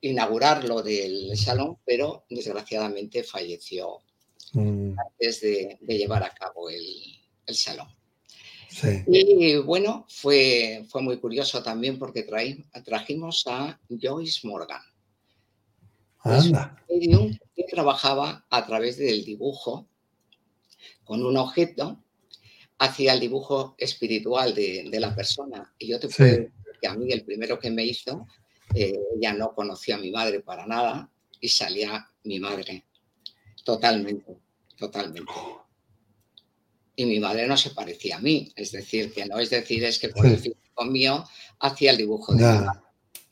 inaugurar 0.03 0.65
lo 0.65 0.83
del 0.83 1.35
salón, 1.39 1.79
pero 1.87 2.27
desgraciadamente 2.29 3.25
falleció 3.25 4.01
mm. 4.53 4.99
antes 4.99 5.41
de, 5.41 5.79
llevar 5.81 6.25
a 6.25 6.35
cabo 6.35 6.69
el 6.69 7.55
salón. 7.55 7.89
Y 9.07 9.57
bueno, 9.57 10.07
fue, 10.09 10.87
fue 10.89 11.03
muy 11.03 11.19
curioso 11.19 11.63
también 11.63 11.99
porque 11.99 12.27
trajimos 12.85 13.45
a 13.47 13.79
Joyce 13.89 14.47
Morgan. 14.47 14.81
Anda. 16.25 16.77
que 16.87 17.65
trabajaba 17.65 18.47
a 18.49 18.67
través 18.67 18.97
del 18.97 19.25
dibujo 19.25 19.89
con 21.05 21.25
un 21.25 21.37
objeto, 21.37 22.03
hacía 22.79 23.13
el 23.13 23.21
dibujo 23.21 23.75
espiritual 23.77 24.55
de, 24.55 24.89
la 25.01 25.15
persona. 25.15 25.73
Y 25.79 25.89
yo 25.89 25.99
te 25.99 26.09
puedo 26.09 26.31
decir 26.31 26.53
que 26.81 26.87
a 26.89 26.95
mí 26.95 27.13
el 27.13 27.25
primero 27.25 27.59
que 27.59 27.71
me 27.71 27.85
hizo, 27.85 28.27
eh, 28.75 28.99
ya 29.21 29.35
no 29.35 29.55
conocía 29.55 29.97
a 29.97 29.99
mi 29.99 30.11
madre 30.11 30.41
para 30.41 30.67
nada 30.67 31.11
y 31.41 31.49
salía 31.49 32.09
mi 32.25 32.39
madre. 32.39 32.85
Totalmente, 33.65 34.37
totalmente. 34.77 35.33
Oh 35.35 35.62
y 36.97 37.07
mi 37.07 37.19
madre 37.21 37.47
no 37.47 37.57
se 37.57 37.71
parecía 37.71 38.17
a 38.17 38.21
mí. 38.21 38.53
Es 38.57 38.73
decir, 38.73 39.13
que 39.13 39.27
no 39.27 39.39
es 39.39 39.51
decir, 39.51 39.85
es 39.85 39.99
que 39.99 40.09
por 40.09 40.27
el 40.27 40.39
físico 40.39 40.85
mío 40.85 41.25
hacía 41.59 41.93
el 41.93 41.97
dibujo 41.97 42.35
de 42.35 42.39
mi 42.39 42.59
madre. 42.65 42.81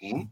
¿eh? 0.00 0.28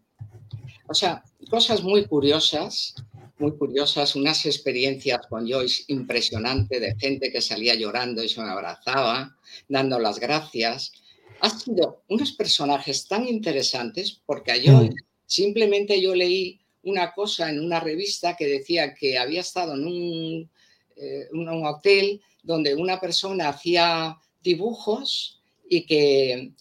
O 0.87 0.95
sea, 0.95 1.23
cosas 1.51 1.83
muy 1.83 2.07
curiosas, 2.07 2.95
muy 3.39 3.57
curiosas, 3.57 4.17
unas 4.17 4.47
experiencias 4.47 5.21
con 5.29 5.49
Joyce 5.49 5.85
impresionante 5.89 6.81
de 6.81 6.97
gente 6.97 7.31
que 7.31 7.41
salía 7.41 7.75
llorando 7.75 8.23
y 8.23 8.29
se 8.29 8.41
me 8.41 8.51
abrazaba, 8.51 9.37
dando 9.69 9.99
las 9.99 10.19
gracias. 10.19 10.93
Ha 11.41 11.51
sido 11.51 12.03
unos 12.09 12.33
personajes 12.33 13.07
tan 13.07 13.27
interesantes 13.29 14.21
porque 14.27 14.53
a 14.53 14.57
Joyce 14.57 14.97
simplemente 15.27 16.01
yo 16.01 16.15
leí 16.15 16.61
una 16.83 17.13
cosa 17.13 17.51
en 17.51 17.61
una 17.61 17.81
revista 17.81 18.35
que 18.37 18.47
decía 18.47 18.95
que 18.95 19.19
había 19.19 19.43
estado 19.43 19.75
en 19.75 19.87
un, 19.87 20.51
eh, 20.97 21.29
un 21.33 21.67
hotel 21.67 22.21
donde 22.43 22.75
una 22.75 23.01
persona 23.01 23.49
hacía 23.49 24.17
dibujos 24.43 25.43
y 25.69 25.87
que, 25.87 26.53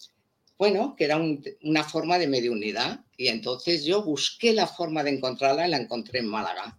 bueno, 0.56 0.94
que 0.96 1.04
era 1.04 1.18
una 1.62 1.84
forma 1.84 2.18
de 2.18 2.28
mediunidad. 2.28 3.04
Y 3.16 3.28
entonces 3.28 3.84
yo 3.84 4.02
busqué 4.02 4.52
la 4.52 4.66
forma 4.66 5.02
de 5.02 5.10
encontrarla 5.10 5.66
y 5.66 5.70
la 5.70 5.78
encontré 5.78 6.20
en 6.20 6.26
Málaga. 6.26 6.78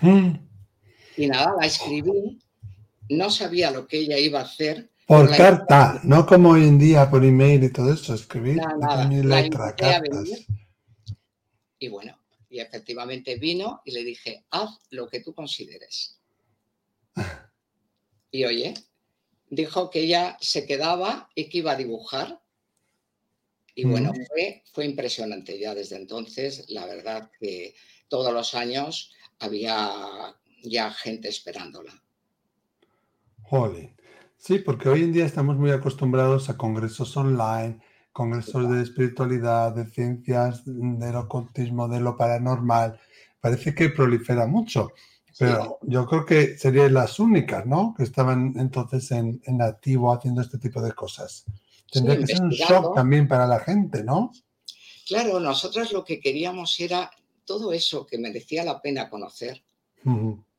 Mm. 0.00 0.32
Y 1.16 1.26
nada, 1.26 1.54
la 1.58 1.66
escribí. 1.66 2.38
No 3.08 3.30
sabía 3.30 3.70
lo 3.70 3.86
que 3.86 3.98
ella 3.98 4.18
iba 4.18 4.40
a 4.40 4.44
hacer. 4.44 4.90
Por 5.06 5.34
carta, 5.36 6.00
no 6.04 6.24
como 6.24 6.50
hoy 6.50 6.64
en 6.64 6.78
día 6.78 7.10
por 7.10 7.24
email 7.24 7.64
y 7.64 7.72
todo 7.72 7.92
eso, 7.92 8.14
escribir. 8.14 8.56
Nada, 8.56 9.08
nada. 9.08 10.02
y 11.80 11.88
bueno, 11.88 12.16
y 12.48 12.60
efectivamente 12.60 13.36
vino 13.36 13.82
y 13.84 13.90
le 13.90 14.04
dije, 14.04 14.44
haz 14.50 14.78
lo 14.90 15.08
que 15.08 15.20
tú 15.20 15.34
consideres. 15.34 16.20
Y 18.30 18.44
oye, 18.44 18.74
dijo 19.48 19.90
que 19.90 20.00
ella 20.00 20.36
se 20.40 20.66
quedaba 20.66 21.28
y 21.34 21.48
que 21.48 21.58
iba 21.58 21.72
a 21.72 21.76
dibujar. 21.76 22.40
Y 23.74 23.84
bueno, 23.84 24.12
fue, 24.28 24.62
fue 24.72 24.84
impresionante 24.84 25.58
ya 25.58 25.74
desde 25.74 25.96
entonces. 25.96 26.66
La 26.68 26.86
verdad 26.86 27.30
que 27.38 27.74
todos 28.08 28.32
los 28.32 28.54
años 28.54 29.12
había 29.38 30.36
ya 30.62 30.92
gente 30.92 31.28
esperándola. 31.28 31.92
Joder. 33.42 33.94
Sí, 34.36 34.58
porque 34.58 34.88
hoy 34.88 35.02
en 35.02 35.12
día 35.12 35.26
estamos 35.26 35.56
muy 35.56 35.70
acostumbrados 35.70 36.48
a 36.48 36.56
congresos 36.56 37.16
online, 37.16 37.78
congresos 38.12 38.70
de 38.70 38.82
espiritualidad, 38.82 39.74
de 39.74 39.86
ciencias, 39.86 40.62
del 40.64 41.16
ocultismo, 41.16 41.88
de 41.88 42.00
lo 42.00 42.16
paranormal. 42.16 42.98
Parece 43.40 43.74
que 43.74 43.90
prolifera 43.90 44.46
mucho. 44.46 44.92
Pero 45.38 45.78
yo 45.82 46.06
creo 46.06 46.26
que 46.26 46.58
serían 46.58 46.94
las 46.94 47.18
únicas, 47.18 47.66
¿no? 47.66 47.94
Que 47.96 48.02
estaban 48.02 48.54
entonces 48.56 49.10
en, 49.12 49.40
en 49.44 49.62
activo 49.62 50.12
haciendo 50.12 50.40
este 50.42 50.58
tipo 50.58 50.82
de 50.82 50.92
cosas. 50.92 51.44
Tendría 51.90 52.18
que 52.18 52.26
ser 52.26 52.42
un 52.42 52.50
shock 52.50 52.94
también 52.94 53.26
para 53.26 53.46
la 53.46 53.60
gente, 53.60 54.04
¿no? 54.04 54.32
Claro, 55.06 55.40
nosotros 55.40 55.92
lo 55.92 56.04
que 56.04 56.20
queríamos 56.20 56.78
era 56.78 57.10
todo 57.44 57.72
eso 57.72 58.06
que 58.06 58.18
merecía 58.18 58.64
la 58.64 58.80
pena 58.80 59.10
conocer, 59.10 59.62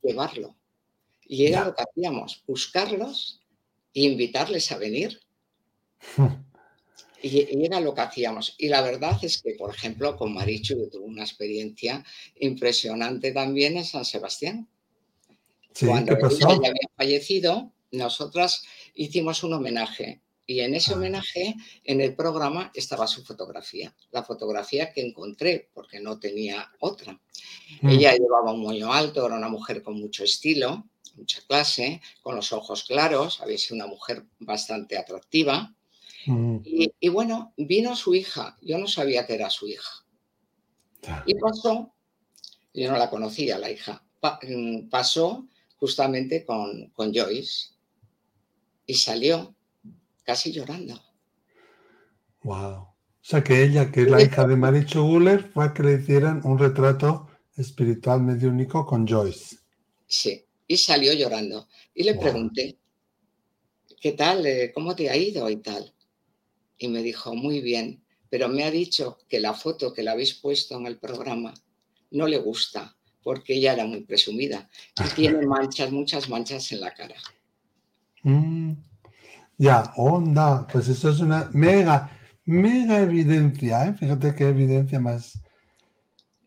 llevarlo. 0.01 0.55
Y 1.25 1.45
era 1.45 1.63
lo 1.63 1.73
que 1.73 1.83
hacíamos, 1.83 2.43
buscarlos 2.45 3.41
e 3.93 4.01
invitarles 4.01 4.71
a 4.71 4.77
venir. 4.77 5.19
y, 7.21 7.65
era 7.65 7.79
lo 7.79 7.93
que 7.93 8.01
hacíamos. 8.01 8.55
Y 8.57 8.67
la 8.67 8.81
verdad 8.81 9.17
es 9.21 9.41
que, 9.41 9.53
por 9.53 9.73
ejemplo, 9.73 10.15
con 10.15 10.33
Marichu 10.33 10.77
yo 10.77 10.89
tuve 10.89 11.05
una 11.05 11.23
experiencia 11.23 12.03
impresionante 12.39 13.31
también 13.31 13.77
en 13.77 13.85
San 13.85 14.05
Sebastián. 14.05 14.67
Cuando 15.79 16.13
ella 16.17 16.47
había 16.47 16.89
fallecido, 16.95 17.71
nosotras 17.91 18.63
hicimos 18.93 19.43
un 19.43 19.53
homenaje 19.53 20.21
y 20.51 20.59
en 20.59 20.75
ese 20.75 20.91
ah. 20.91 20.95
homenaje, 20.97 21.55
en 21.85 22.01
el 22.01 22.13
programa, 22.13 22.71
estaba 22.73 23.07
su 23.07 23.23
fotografía, 23.23 23.95
la 24.11 24.23
fotografía 24.23 24.91
que 24.91 25.01
encontré, 25.01 25.69
porque 25.73 26.01
no 26.01 26.19
tenía 26.19 26.69
otra. 26.79 27.13
Mm. 27.81 27.89
Ella 27.89 28.13
llevaba 28.13 28.51
un 28.51 28.61
moño 28.61 28.91
alto, 28.91 29.25
era 29.25 29.35
una 29.35 29.47
mujer 29.47 29.81
con 29.81 29.97
mucho 29.97 30.25
estilo, 30.25 30.89
mucha 31.15 31.41
clase, 31.47 32.01
con 32.21 32.35
los 32.35 32.51
ojos 32.51 32.83
claros, 32.83 33.39
había 33.39 33.57
sido 33.57 33.75
una 33.75 33.87
mujer 33.87 34.25
bastante 34.39 34.97
atractiva. 34.97 35.73
Mm. 36.25 36.57
Y, 36.63 36.93
y, 36.99 37.09
bueno, 37.09 37.53
vino 37.57 37.95
su 37.95 38.15
hija, 38.15 38.57
yo 38.61 38.77
no 38.77 38.87
sabía 38.87 39.25
que 39.25 39.35
era 39.35 39.49
su 39.49 39.67
hija. 39.67 40.05
Y 41.25 41.35
pasó, 41.35 41.93
yo 42.73 42.91
no 42.91 42.97
la 42.97 43.09
conocía, 43.09 43.57
la 43.57 43.71
hija, 43.71 44.03
mm, 44.21 44.89
pasó 44.89 45.47
justamente 45.77 46.45
con, 46.45 46.89
con 46.91 47.11
Joyce 47.13 47.69
y 48.85 48.93
salió 48.93 49.55
casi 50.23 50.51
llorando. 50.51 51.01
Wow. 52.43 52.91
O 53.21 53.23
sea 53.23 53.43
que 53.43 53.63
ella, 53.63 53.91
que 53.91 54.01
es 54.01 54.09
la 54.09 54.21
hija 54.21 54.47
de 54.47 54.55
Marichu 54.55 55.01
Guller, 55.01 55.49
fue 55.51 55.65
a 55.65 55.73
que 55.73 55.83
le 55.83 55.93
hicieran 55.93 56.41
un 56.43 56.57
retrato 56.57 57.27
espiritual 57.55 58.21
mediúnico 58.21 58.85
con 58.85 59.07
Joyce. 59.07 59.57
Sí, 60.07 60.45
y 60.67 60.77
salió 60.77 61.13
llorando. 61.13 61.67
Y 61.93 62.03
le 62.03 62.15
pregunté, 62.15 62.77
¿qué 63.99 64.13
tal? 64.13 64.45
Eh, 64.45 64.71
¿Cómo 64.73 64.95
te 64.95 65.09
ha 65.09 65.15
ido 65.15 65.49
y 65.49 65.57
tal? 65.57 65.93
Y 66.81 66.87
me 66.87 67.03
dijo, 67.03 67.35
muy 67.35 67.61
bien, 67.61 68.03
pero 68.27 68.49
me 68.49 68.63
ha 68.63 68.71
dicho 68.71 69.19
que 69.29 69.39
la 69.39 69.53
foto 69.53 69.93
que 69.93 70.01
le 70.01 70.09
habéis 70.09 70.33
puesto 70.33 70.79
en 70.79 70.87
el 70.87 70.97
programa 70.97 71.53
no 72.09 72.25
le 72.25 72.39
gusta 72.39 72.97
porque 73.23 73.53
ella 73.53 73.73
era 73.73 73.85
muy 73.85 74.01
presumida 74.01 74.67
y 74.97 75.03
tiene 75.15 75.45
manchas, 75.45 75.91
muchas 75.91 76.27
manchas 76.27 76.71
en 76.71 76.81
la 76.81 76.91
cara. 76.91 77.13
Mm, 78.23 78.71
ya, 79.59 79.93
onda, 79.95 80.65
pues 80.65 80.87
eso 80.87 81.11
es 81.11 81.19
una 81.19 81.51
mega, 81.53 82.17
mega 82.45 82.99
evidencia, 82.99 83.85
¿eh? 83.85 83.93
Fíjate 83.93 84.33
qué 84.33 84.49
evidencia 84.49 84.99
más, 84.99 85.39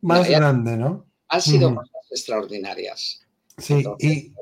más 0.00 0.28
grande, 0.28 0.76
¿no? 0.76 1.06
Han 1.28 1.42
sido 1.42 1.76
cosas 1.76 2.10
extraordinarias. 2.10 3.20
Sí, 3.56 3.84
y, 4.00 4.34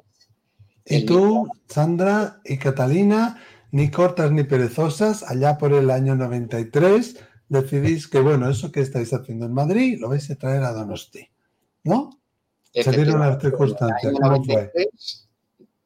y 0.87 1.05
tú, 1.05 1.51
Sandra 1.69 2.41
y 2.47 2.57
Catalina, 2.57 3.39
ni 3.73 3.91
cortas 3.91 4.31
ni 4.31 4.45
perezosas, 4.45 5.23
allá 5.25 5.59
por 5.59 5.73
el 5.73 5.91
año 5.91 6.15
93, 6.15 7.17
decidís 7.49 8.07
que, 8.07 8.21
bueno, 8.21 8.49
eso 8.49 8.71
que 8.71 8.81
estáis 8.81 9.13
haciendo 9.13 9.47
en 9.47 9.53
Madrid 9.53 9.99
lo 10.01 10.09
vais 10.09 10.31
a 10.31 10.37
traer 10.37 10.63
a 10.63 10.73
Donosti, 10.73 11.29
¿no? 11.85 12.19
Se 12.73 12.91
dieron 12.93 13.21
las 13.21 13.43
circunstancias. 13.43 14.15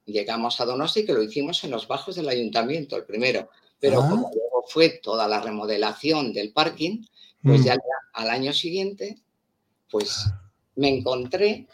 Llegamos 0.05 0.61
a 0.61 0.65
Donosti, 0.65 1.05
que 1.05 1.13
lo 1.13 1.23
hicimos 1.23 1.65
en 1.65 1.73
los 1.73 1.89
bajos 1.89 2.15
del 2.15 2.29
ayuntamiento, 2.29 2.97
el 2.97 3.05
primero. 3.05 3.49
Pero 3.81 4.03
ah. 4.03 4.09
como 4.09 4.31
luego 4.33 4.65
fue 4.69 5.01
toda 5.03 5.27
la 5.27 5.41
remodelación 5.41 6.33
del 6.33 6.53
parking, 6.53 7.05
pues 7.43 7.63
mm. 7.63 7.65
ya 7.65 7.77
al 8.13 8.31
año 8.31 8.53
siguiente, 8.53 9.19
pues 9.91 10.27
me 10.77 10.89
encontré 10.89 11.67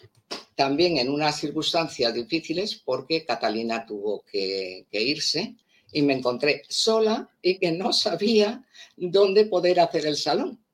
también 0.54 0.96
en 0.98 1.10
unas 1.10 1.38
circunstancias 1.38 2.14
difíciles 2.14 2.80
porque 2.84 3.24
Catalina 3.24 3.84
tuvo 3.84 4.22
que, 4.30 4.86
irse 4.90 5.56
y 5.92 6.02
me 6.02 6.14
encontré 6.14 6.62
sola 6.68 7.30
y 7.40 7.58
que 7.58 7.72
no 7.72 7.92
sabía 7.92 8.64
dónde 8.96 9.44
poder 9.44 9.80
hacer 9.80 10.06
el 10.06 10.16
salón. 10.16 10.64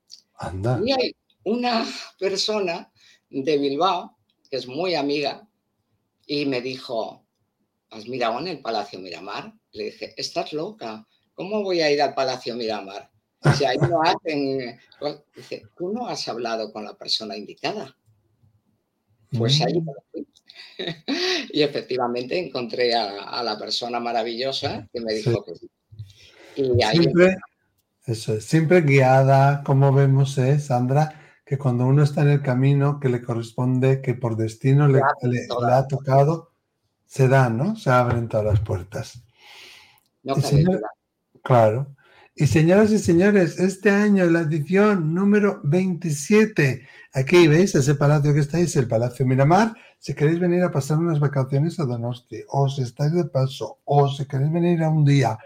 Y 0.85 0.93
hay 0.93 1.17
una 1.45 1.85
persona 2.19 2.91
de 3.29 3.59
Bilbao 3.59 4.17
que 4.49 4.57
es 4.57 4.67
muy 4.67 4.95
amiga, 4.95 5.47
y 6.29 6.45
me 6.47 6.61
dijo, 6.61 7.25
¿has 7.91 8.07
mirado 8.07 8.39
en 8.39 8.49
el 8.49 8.61
Palacio 8.61 9.01
Miramar? 9.01 9.53
Le 9.73 9.85
dije, 9.85 10.15
estás 10.17 10.53
loca, 10.53 11.07
¿cómo 11.35 11.63
voy 11.63 11.81
a 11.81 11.91
ir 11.91 12.01
al 12.03 12.15
Palacio 12.15 12.55
Miramar? 12.55 13.11
Si 13.57 13.65
ahí 13.65 13.79
no 13.79 14.03
hacen... 14.03 14.79
Dice, 15.35 15.65
tú 15.77 15.91
no 15.91 16.07
has 16.07 16.29
hablado 16.29 16.73
con 16.73 16.85
la 16.85 16.95
persona 16.97 17.37
indicada. 17.37 17.97
Pues 19.37 19.61
ahí 19.61 19.81
mm. 19.81 19.89
y 21.53 21.63
efectivamente 21.63 22.39
encontré 22.39 22.95
a, 22.95 23.43
la 23.43 23.59
persona 23.59 24.01
maravillosa 24.01 24.89
que 24.93 25.01
me 25.01 25.15
dijo 25.15 25.45
que 25.45 25.55
sí. 25.57 25.71
Y 26.57 26.83
ahí 26.83 26.99
siempre, 26.99 27.37
eso 28.07 28.35
es, 28.35 28.45
siempre 28.45 28.81
guiada, 28.83 29.63
como 29.65 29.93
vemos, 29.93 30.39
¿eh, 30.39 30.59
Sandra? 30.59 31.19
que 31.49 31.57
cuando 31.57 31.87
uno 31.87 32.03
está 32.03 32.21
en 32.21 32.29
el 32.29 32.43
camino 32.43 33.01
que 33.01 33.09
le 33.09 33.23
corresponde, 33.23 34.03
que 34.03 34.13
por 34.13 34.37
destino 34.37 34.87
le, 34.87 35.01
ha 35.01 35.87
tocado, 35.89 36.53
se 37.07 37.27
dan, 37.27 37.57
¿no? 37.57 37.75
Se 37.75 37.89
abren 37.89 38.29
todas 38.29 38.45
las 38.45 38.61
puertas. 38.61 39.23
claro. 41.43 41.97
Y 42.41 42.47
señoras 42.47 42.93
y 42.93 43.01
señores, 43.01 43.59
este 43.59 43.91
año 43.91 44.25
la 44.27 44.43
edición 44.43 45.13
número 45.13 45.61
27. 45.65 46.87
Aquí 47.13 47.49
veis 47.49 47.75
ese 47.75 47.97
palacio 47.97 48.33
que 48.33 48.39
estáis, 48.39 48.77
el 48.77 48.87
Palacio 48.87 49.27
Miramar. 49.27 49.75
Si 49.99 50.15
queréis 50.15 50.39
venir 50.39 50.63
a 50.63 50.71
pasar 50.71 50.99
unas 50.99 51.19
vacaciones 51.19 51.81
a 51.81 51.85
Donosti, 51.85 52.45
o 52.47 52.69
si 52.69 52.83
estáis 52.83 53.13
de 53.13 53.25
paso, 53.25 53.79
o 53.85 54.09
si 54.09 54.25
queréis 54.25 54.53
venir 54.53 54.85
a 54.85 54.89
un 54.89 55.05
día, 55.05 55.37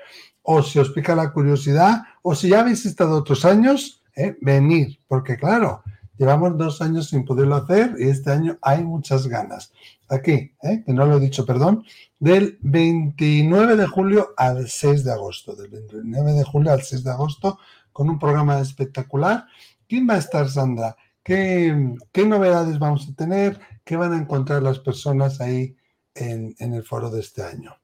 o 0.43 0.62
si 0.62 0.81
os 0.81 0.90
pica 0.90 1.17
la 1.17 1.33
curiosidad, 1.33 2.03
o 2.21 2.35
si 2.35 2.51
ya 2.51 2.61
habéis 2.61 2.85
estado 2.85 3.17
otros 3.17 3.47
años, 3.47 4.03
¿eh? 4.14 4.37
venir, 4.43 4.99
porque 5.09 5.38
claro, 5.38 5.83
llevamos 6.23 6.57
dos 6.57 6.81
años 6.81 7.09
sin 7.09 7.25
poderlo 7.25 7.57
hacer 7.57 7.97
y 7.99 8.05
este 8.05 8.31
año 8.31 8.57
hay 8.63 8.85
muchas 8.85 9.27
ganas. 9.27 9.73
Aquí, 10.09 10.53
¿eh? 10.63 10.85
que 10.87 10.93
no 10.93 11.05
lo 11.05 11.17
he 11.17 11.21
dicho, 11.21 11.45
perdón, 11.45 11.85
del 12.21 12.59
29 12.61 13.75
de 13.75 13.87
julio 13.89 14.33
al 14.37 14.69
6 14.69 15.03
de 15.03 15.11
agosto, 15.11 15.57
del 15.57 15.69
29 15.71 16.35
de 16.35 16.45
julio 16.45 16.71
al 16.71 16.83
6 16.83 17.03
de 17.03 17.11
agosto, 17.11 17.59
con 17.93 18.09
un 18.09 18.21
programa 18.21 18.61
espectacular. 18.61 19.47
¿Quién 19.89 20.09
va 20.09 20.15
a 20.15 20.19
estar, 20.19 20.49
Sandra? 20.49 20.97
¿Qué, 21.25 21.97
qué 22.13 22.25
novedades 22.25 22.79
vamos 22.79 23.09
a 23.09 23.17
tener? 23.17 23.59
¿Qué 23.83 23.97
van 23.97 24.13
a 24.13 24.19
encontrar 24.19 24.63
las 24.63 24.79
personas 24.79 25.41
ahí 25.41 25.75
en, 26.15 26.55
en 26.61 26.75
el 26.75 26.85
foro 26.85 27.11
de 27.11 27.19
este 27.19 27.43
año? 27.43 27.77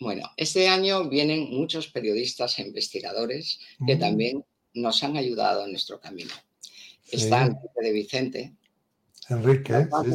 Bueno, 0.00 0.28
este 0.36 0.68
año 0.68 1.08
vienen 1.08 1.48
muchos 1.50 1.88
periodistas 1.88 2.58
e 2.58 2.62
investigadores 2.62 3.58
que 3.86 3.96
mm. 3.96 3.98
también 3.98 4.44
nos 4.74 5.02
han 5.02 5.16
ayudado 5.16 5.64
en 5.64 5.70
nuestro 5.70 5.98
camino. 5.98 6.34
Está 7.10 7.42
Enrique 7.42 7.80
de 7.82 7.92
Vicente. 7.92 8.54
Enrique, 9.28 9.88
sí, 10.04 10.10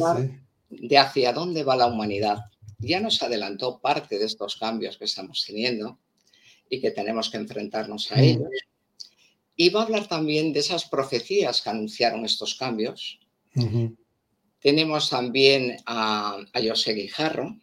sí. 0.68 0.86
De 0.88 0.98
hacia 0.98 1.32
dónde 1.32 1.64
va 1.64 1.76
la 1.76 1.86
humanidad. 1.86 2.38
Ya 2.78 3.00
nos 3.00 3.22
adelantó 3.22 3.80
parte 3.80 4.18
de 4.18 4.26
estos 4.26 4.56
cambios 4.56 4.98
que 4.98 5.04
estamos 5.04 5.44
teniendo 5.46 5.98
y 6.68 6.80
que 6.80 6.90
tenemos 6.90 7.30
que 7.30 7.38
enfrentarnos 7.38 8.10
a 8.12 8.20
ellos. 8.20 8.48
Y 9.56 9.70
va 9.70 9.80
a 9.80 9.84
hablar 9.84 10.06
también 10.06 10.52
de 10.52 10.60
esas 10.60 10.84
profecías 10.86 11.62
que 11.62 11.70
anunciaron 11.70 12.24
estos 12.24 12.56
cambios. 12.56 13.18
Tenemos 14.60 15.08
también 15.08 15.78
a, 15.86 16.38
a 16.52 16.62
José 16.62 16.92
Guijarro, 16.92 17.56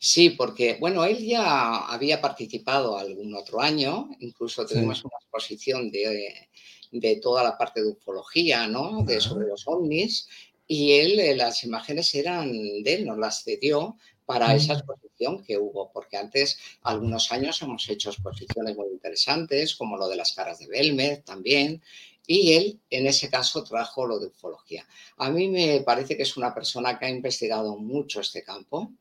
Sí, 0.00 0.30
porque, 0.30 0.76
bueno, 0.78 1.04
él 1.04 1.18
ya 1.18 1.78
había 1.88 2.20
participado 2.20 2.96
algún 2.96 3.34
otro 3.34 3.60
año, 3.60 4.08
incluso 4.20 4.64
tenemos 4.64 5.04
una 5.04 5.16
exposición 5.20 5.90
de, 5.90 6.48
de, 6.92 7.16
toda 7.16 7.42
la 7.42 7.58
parte 7.58 7.82
de 7.82 7.88
ufología, 7.88 8.68
¿no? 8.68 9.02
De 9.02 9.20
sobre 9.20 9.48
los 9.48 9.66
ovnis, 9.66 10.28
y 10.68 10.92
él, 10.92 11.18
eh, 11.18 11.34
las 11.34 11.64
imágenes 11.64 12.14
eran 12.14 12.52
de 12.52 12.94
él, 12.94 13.06
nos 13.06 13.18
las 13.18 13.42
cedió 13.42 13.96
para 14.28 14.54
esa 14.54 14.74
exposición 14.74 15.42
que 15.42 15.56
hubo, 15.56 15.90
porque 15.90 16.18
antes, 16.18 16.58
algunos 16.82 17.32
años, 17.32 17.62
hemos 17.62 17.88
hecho 17.88 18.10
exposiciones 18.10 18.76
muy 18.76 18.88
interesantes, 18.88 19.74
como 19.74 19.96
lo 19.96 20.06
de 20.06 20.16
las 20.16 20.34
caras 20.34 20.58
de 20.58 20.66
Belmez 20.66 21.24
también, 21.24 21.82
y 22.26 22.52
él, 22.52 22.78
en 22.90 23.06
ese 23.06 23.30
caso, 23.30 23.64
trajo 23.64 24.06
lo 24.06 24.18
de 24.18 24.26
ufología. 24.26 24.86
A 25.16 25.30
mí 25.30 25.48
me 25.48 25.80
parece 25.80 26.14
que 26.14 26.24
es 26.24 26.36
una 26.36 26.54
persona 26.54 26.98
que 26.98 27.06
ha 27.06 27.10
investigado 27.10 27.78
mucho 27.78 28.20
este 28.20 28.42
campo 28.42 28.92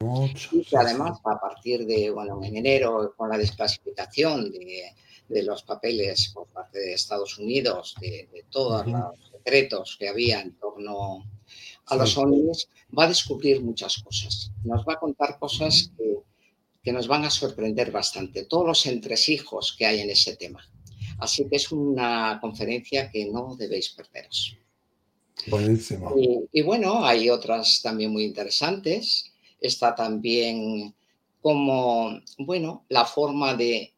y 0.54 0.64
que 0.64 0.78
además, 0.78 1.20
a 1.26 1.38
partir 1.38 1.86
de, 1.86 2.10
bueno, 2.10 2.42
en 2.42 2.56
enero, 2.56 3.14
con 3.18 3.28
la 3.28 3.38
desclasificación 3.38 4.50
de, 4.50 5.44
los 5.44 5.62
papeles 5.64 6.32
por 6.34 6.48
parte 6.48 6.80
de 6.80 6.94
Estados 6.94 7.38
Unidos, 7.38 7.96
de, 8.00 8.46
todos 8.50 8.88
los 8.88 9.30
secretos 9.30 9.98
que 10.00 10.08
había 10.08 10.40
en 10.40 10.58
torno 10.58 11.26
a 11.88 11.96
los 11.96 12.18
ovnis, 12.18 12.70
va 12.98 13.06
a 13.06 13.08
descubrir 13.08 13.62
muchas 13.62 13.98
cosas. 14.04 14.52
Nos 14.64 14.86
va 14.86 14.94
a 14.94 15.00
contar 15.00 15.40
cosas 15.40 15.92
que, 15.98 16.18
que 16.84 16.92
nos 16.92 17.08
van 17.08 17.26
a 17.26 17.30
sorprender 17.30 17.92
bastante, 17.92 18.46
todos 18.46 18.66
los 18.66 18.86
entresijos 18.86 19.76
que 19.78 19.86
hay 19.86 20.02
en 20.02 20.10
ese 20.10 20.36
tema. 20.36 20.64
Así 21.20 21.48
que 21.50 21.56
es 21.56 21.72
una 21.72 22.38
conferencia 22.42 23.10
que 23.10 23.26
no 23.26 23.56
debéis 23.56 23.90
perderos. 23.90 24.58
Buenísimo. 25.48 26.14
Y, 26.52 26.62
bueno, 26.62 27.06
hay 27.06 27.30
otras 27.30 27.82
también 27.82 28.12
muy 28.12 28.24
interesantes. 28.24 29.32
Está 29.60 29.96
también 29.96 30.94
como, 31.42 32.20
bueno, 32.40 32.86
la 32.90 33.06
forma 33.06 33.56
de 33.56 33.94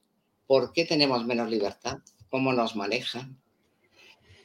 por 0.48 0.74
qué 0.74 0.86
tenemos 0.86 1.26
menos 1.26 1.50
libertad, 1.50 2.00
cómo 2.30 2.54
nos 2.54 2.76
manejan. 2.76 3.38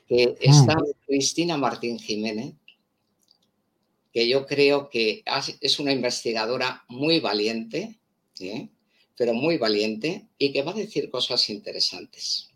Que 0.07 0.37
está 0.41 0.77
mm. 0.77 0.85
Cristina 1.07 1.57
Martín 1.57 1.99
Jiménez, 1.99 2.55
que 4.15 4.29
yo 4.29 4.47
creo 4.47 4.89
que 4.89 5.25
es 5.61 5.81
una 5.81 5.91
investigadora 5.91 6.85
muy 6.89 7.19
valiente, 7.19 7.99
pero 9.17 9.35
muy 9.35 9.59
valiente, 9.59 10.29
y 10.39 10.53
que 10.53 10.63
va 10.63 10.71
a 10.71 10.77
decir 10.77 11.11
cosas 11.11 11.51
interesantes, 11.51 12.49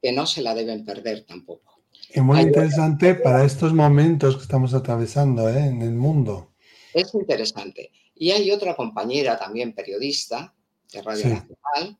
que 0.00 0.12
no 0.12 0.24
se 0.24 0.40
la 0.40 0.54
deben 0.54 0.84
perder 0.84 1.24
tampoco. 1.24 1.82
Y 2.14 2.20
muy 2.20 2.40
interesante 2.40 3.16
para 3.16 3.44
estos 3.44 3.74
momentos 3.74 4.36
que 4.36 4.42
estamos 4.42 4.72
atravesando 4.72 5.48
¿eh? 5.48 5.66
en 5.66 5.82
el 5.82 5.94
mundo. 5.94 6.52
Es 6.94 7.12
interesante. 7.12 7.90
Y 8.14 8.30
hay 8.30 8.52
otra 8.52 8.76
compañera 8.76 9.36
también 9.38 9.72
periodista 9.72 10.54
de 10.92 11.02
Radio 11.02 11.24
Nacional, 11.24 11.98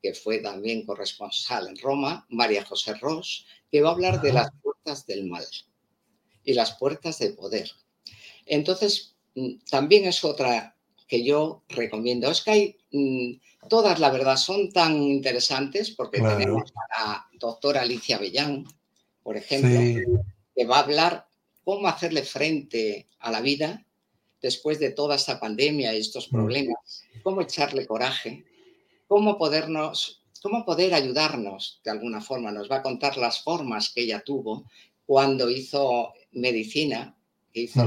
que 0.00 0.14
fue 0.14 0.38
también 0.38 0.86
corresponsal 0.86 1.68
en 1.68 1.76
Roma, 1.76 2.24
María 2.30 2.64
José 2.64 2.94
Ross, 2.94 3.44
que 3.70 3.82
va 3.82 3.90
a 3.90 3.92
hablar 3.92 4.22
de 4.22 4.32
las 4.32 4.50
puertas 4.62 5.04
del 5.04 5.26
mal 5.26 5.44
y 6.42 6.54
las 6.54 6.78
puertas 6.78 7.18
del 7.18 7.34
poder. 7.34 7.68
Entonces, 8.48 9.14
mm, 9.34 9.58
también 9.70 10.06
es 10.06 10.24
otra 10.24 10.76
que 11.06 11.24
yo 11.24 11.62
recomiendo. 11.68 12.30
Es 12.30 12.42
que 12.42 12.50
hay, 12.50 12.76
mm, 12.92 13.68
todas, 13.68 13.98
la 13.98 14.10
verdad, 14.10 14.36
son 14.36 14.70
tan 14.72 15.02
interesantes 15.02 15.90
porque 15.90 16.20
tenemos 16.20 16.72
a 16.76 16.98
la 16.98 17.28
doctora 17.38 17.82
Alicia 17.82 18.18
Bellán, 18.18 18.64
por 19.22 19.36
ejemplo, 19.36 19.80
que 20.54 20.64
va 20.66 20.76
a 20.76 20.82
hablar 20.82 21.26
cómo 21.64 21.88
hacerle 21.88 22.22
frente 22.22 23.08
a 23.18 23.30
la 23.30 23.40
vida 23.40 23.84
después 24.40 24.78
de 24.78 24.90
toda 24.90 25.16
esta 25.16 25.40
pandemia 25.40 25.94
y 25.94 25.98
estos 25.98 26.28
mm. 26.28 26.36
problemas, 26.36 27.04
cómo 27.22 27.40
echarle 27.40 27.86
coraje, 27.86 28.44
cómo 29.06 29.38
podernos, 29.38 30.22
cómo 30.42 30.64
poder 30.64 30.94
ayudarnos 30.94 31.80
de 31.84 31.90
alguna 31.90 32.20
forma. 32.20 32.52
Nos 32.52 32.70
va 32.70 32.76
a 32.76 32.82
contar 32.82 33.16
las 33.16 33.42
formas 33.42 33.90
que 33.90 34.02
ella 34.02 34.22
tuvo 34.24 34.64
cuando 35.06 35.48
hizo 35.48 36.12
medicina, 36.32 37.16
que 37.52 37.62
hizo 37.62 37.84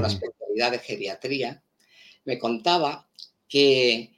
de 0.54 0.78
geriatría, 0.78 1.62
me 2.24 2.38
contaba 2.38 3.08
que 3.48 4.12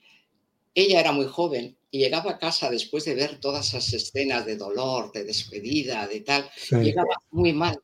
ella 0.74 1.00
era 1.00 1.12
muy 1.12 1.26
joven 1.26 1.76
y 1.90 1.98
llegaba 1.98 2.32
a 2.32 2.38
casa 2.38 2.70
después 2.70 3.04
de 3.04 3.14
ver 3.14 3.38
todas 3.40 3.68
esas 3.68 3.92
escenas 3.92 4.44
de 4.44 4.56
dolor, 4.56 5.12
de 5.12 5.24
despedida, 5.24 6.06
de 6.08 6.20
tal, 6.20 6.50
llegaba 6.70 7.16
muy 7.30 7.52
mal 7.52 7.80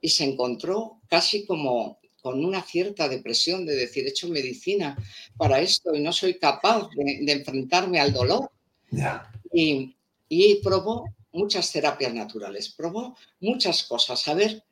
y 0.00 0.10
se 0.10 0.24
encontró 0.24 1.00
casi 1.08 1.46
como 1.46 1.98
con 2.20 2.44
una 2.44 2.62
cierta 2.62 3.08
depresión 3.08 3.66
de 3.66 3.74
decir, 3.74 4.06
he 4.06 4.10
hecho 4.10 4.28
medicina 4.28 4.96
para 5.36 5.60
esto 5.60 5.94
y 5.94 6.00
no 6.00 6.12
soy 6.12 6.38
capaz 6.38 6.88
de, 6.96 7.32
enfrentarme 7.32 8.00
al 8.00 8.12
dolor. 8.12 8.50
Y, 9.52 9.94
y 10.28 10.54
probó 10.62 11.04
muchas 11.32 11.70
terapias 11.70 12.14
naturales, 12.14 12.70
probó 12.70 13.16
muchas 13.40 13.84
cosas, 13.84 14.26
a 14.28 14.34
ver 14.34 14.62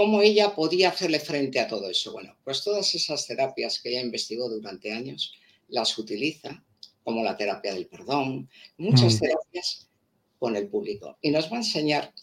¿Cómo 0.00 0.22
ella 0.22 0.54
podía 0.54 0.88
hacerle 0.88 1.20
frente 1.20 1.60
a 1.60 1.68
todo 1.68 1.90
eso? 1.90 2.12
Bueno, 2.12 2.34
pues 2.42 2.64
todas 2.64 2.94
esas 2.94 3.26
terapias 3.26 3.82
que 3.82 3.90
ella 3.90 4.00
investigó 4.00 4.48
durante 4.48 4.90
años 4.90 5.34
las 5.68 5.98
utiliza, 5.98 6.64
como 7.04 7.22
la 7.22 7.36
terapia 7.36 7.74
del 7.74 7.86
perdón, 7.86 8.48
muchas 8.78 9.16
mm. 9.16 9.18
terapias 9.18 9.90
con 10.38 10.56
el 10.56 10.68
público. 10.68 11.18
Y 11.20 11.30
nos 11.30 11.52
va 11.52 11.56
a 11.56 11.58
enseñar 11.58 12.14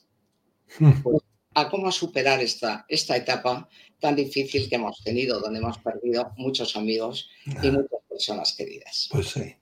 hmm. 0.80 1.04
pues, 1.04 1.18
a 1.54 1.70
cómo 1.70 1.92
superar 1.92 2.42
esta, 2.42 2.84
esta 2.90 3.16
etapa 3.16 3.70
tan 4.00 4.16
difícil 4.16 4.68
que 4.68 4.76
hemos 4.78 5.04
tenido, 5.04 5.40
donde 5.40 5.60
hemos 5.60 5.78
perdido 5.78 6.34
muchos 6.36 6.76
amigos 6.76 7.30
y 7.46 7.70
muchas 7.70 8.02
personas 8.10 8.56
queridas. 8.56 9.08
Pues 9.12 9.28
sí. 9.28 9.56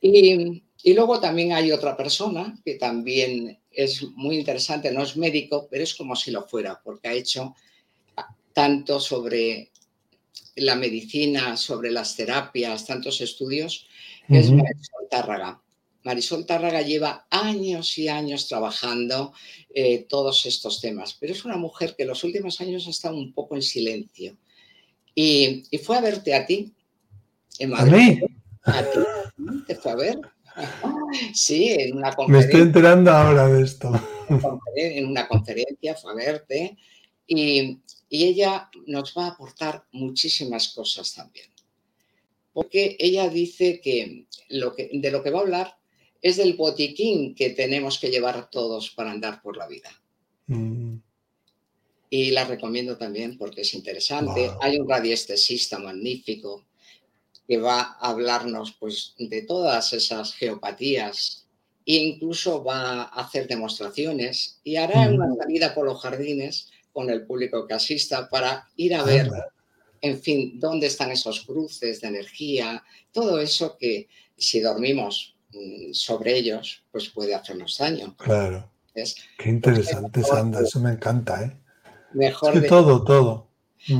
Y, 0.00 0.62
y 0.82 0.94
luego 0.94 1.20
también 1.20 1.52
hay 1.52 1.72
otra 1.72 1.94
persona 1.94 2.58
que 2.64 2.76
también 2.76 3.58
es 3.74 4.02
muy 4.02 4.36
interesante, 4.36 4.92
no 4.92 5.02
es 5.02 5.16
médico, 5.16 5.68
pero 5.70 5.84
es 5.84 5.94
como 5.94 6.16
si 6.16 6.30
lo 6.30 6.46
fuera, 6.46 6.80
porque 6.82 7.08
ha 7.08 7.12
hecho 7.12 7.54
tanto 8.52 9.00
sobre 9.00 9.70
la 10.56 10.76
medicina, 10.76 11.56
sobre 11.56 11.90
las 11.90 12.16
terapias, 12.16 12.86
tantos 12.86 13.20
estudios, 13.20 13.86
que 14.28 14.38
es 14.38 14.50
Marisol 14.50 15.08
Tárraga. 15.10 15.60
Marisol 16.04 16.46
Tárraga 16.46 16.82
lleva 16.82 17.26
años 17.30 17.98
y 17.98 18.08
años 18.08 18.46
trabajando 18.46 19.32
eh, 19.74 20.06
todos 20.08 20.46
estos 20.46 20.80
temas, 20.80 21.16
pero 21.18 21.32
es 21.32 21.44
una 21.44 21.56
mujer 21.56 21.94
que 21.96 22.02
en 22.02 22.10
los 22.10 22.22
últimos 22.24 22.60
años 22.60 22.86
ha 22.86 22.90
estado 22.90 23.16
un 23.16 23.32
poco 23.32 23.56
en 23.56 23.62
silencio. 23.62 24.36
Y, 25.14 25.62
fue 25.82 25.96
a 25.96 26.00
verte 26.00 26.34
a 26.34 26.46
ti 26.46 26.72
en 27.58 27.70
Madrid. 27.70 28.22
¿A 28.64 28.82
ti? 28.82 28.98
¿Te 29.66 29.74
fue 29.76 29.92
a 29.92 29.96
ver? 29.96 30.20
Sí, 31.32 31.68
en 31.68 31.96
una 31.96 32.12
conferencia. 32.12 32.32
Me 32.32 32.44
estoy 32.44 32.60
enterando 32.60 33.10
ahora 33.10 33.48
de 33.48 33.62
esto. 33.62 33.92
En 34.76 35.06
una 35.06 35.28
conferencia 35.28 35.94
fue 35.94 36.12
a 36.12 36.14
verte 36.14 36.76
y, 37.26 37.80
ella 38.10 38.70
nos 38.86 39.12
va 39.16 39.26
a 39.26 39.30
aportar 39.30 39.84
muchísimas 39.90 40.68
cosas 40.68 41.12
también. 41.14 41.46
Porque 42.52 42.96
ella 43.00 43.28
dice 43.28 43.80
que, 43.80 44.26
lo 44.50 44.76
que 44.76 44.88
de 44.92 45.10
lo 45.10 45.20
que 45.22 45.30
va 45.30 45.40
a 45.40 45.42
hablar 45.42 45.76
es 46.22 46.36
del 46.36 46.54
botiquín 46.54 47.34
que 47.34 47.50
tenemos 47.50 47.98
que 47.98 48.10
llevar 48.10 48.48
todos 48.50 48.90
para 48.90 49.10
andar 49.10 49.42
por 49.42 49.56
la 49.56 49.66
vida. 49.66 49.90
Mm. 50.46 50.98
Y 52.08 52.30
la 52.30 52.44
recomiendo 52.44 52.96
también 52.96 53.36
porque 53.36 53.62
es 53.62 53.74
interesante. 53.74 54.48
Hay 54.60 54.78
un 54.78 54.88
radiestesista 54.88 55.80
magnífico 55.80 56.64
que 57.46 57.58
va 57.58 57.96
a 58.00 58.10
hablarnos 58.10 58.76
pues, 58.78 59.14
de 59.18 59.42
todas 59.42 59.92
esas 59.92 60.34
geopatías 60.34 61.46
e 61.86 61.96
incluso 61.96 62.64
va 62.64 63.02
a 63.02 63.20
hacer 63.20 63.46
demostraciones 63.46 64.60
y 64.64 64.76
hará 64.76 65.08
una 65.08 65.34
salida 65.36 65.74
por 65.74 65.84
los 65.84 66.00
jardines 66.00 66.70
con 66.92 67.10
el 67.10 67.26
público 67.26 67.66
que 67.66 67.74
asista 67.74 68.28
para 68.28 68.68
ir 68.76 68.94
a 68.94 69.02
ver, 69.02 69.30
en 70.00 70.20
fin, 70.20 70.58
dónde 70.58 70.86
están 70.86 71.10
esos 71.10 71.44
cruces 71.44 72.00
de 72.00 72.08
energía, 72.08 72.82
todo 73.12 73.38
eso 73.38 73.76
que 73.76 74.08
si 74.36 74.60
dormimos 74.60 75.36
mm, 75.52 75.92
sobre 75.92 76.38
ellos, 76.38 76.84
pues 76.90 77.10
puede 77.10 77.34
hacernos 77.34 77.76
daño. 77.78 78.16
Claro. 78.16 78.70
Qué 79.38 79.48
interesante, 79.48 80.22
Sandra, 80.22 80.60
eso 80.60 80.78
me 80.78 80.92
encanta, 80.92 81.42
¿eh? 81.42 81.56
Mejor 82.12 82.60
de 82.60 82.68
todo, 82.68 83.02
todo. 83.02 83.48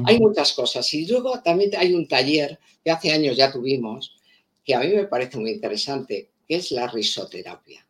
Hay 0.04 0.18
muchas 0.18 0.52
cosas. 0.52 0.92
Y 0.94 1.06
luego 1.06 1.40
también 1.42 1.70
hay 1.76 1.92
un 1.92 2.08
taller 2.08 2.58
que 2.82 2.90
hace 2.90 3.12
años 3.12 3.36
ya 3.36 3.52
tuvimos, 3.52 4.16
que 4.64 4.74
a 4.74 4.80
mí 4.80 4.88
me 4.88 5.04
parece 5.04 5.38
muy 5.38 5.50
interesante, 5.50 6.30
que 6.46 6.56
es 6.56 6.70
la 6.70 6.86
risoterapia. 6.86 7.86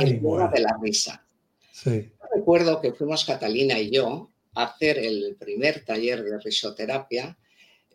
el 0.00 0.18
bueno. 0.20 0.50
de 0.52 0.60
la 0.60 0.76
risa. 0.80 1.26
recuerdo 2.34 2.80
que 2.80 2.92
fuimos 2.92 3.24
Catalina 3.24 3.78
y 3.78 3.90
yo 3.90 4.30
a 4.54 4.64
hacer 4.64 4.98
el 4.98 5.36
primer 5.38 5.84
taller 5.84 6.22
de 6.22 6.38
risoterapia 6.38 7.36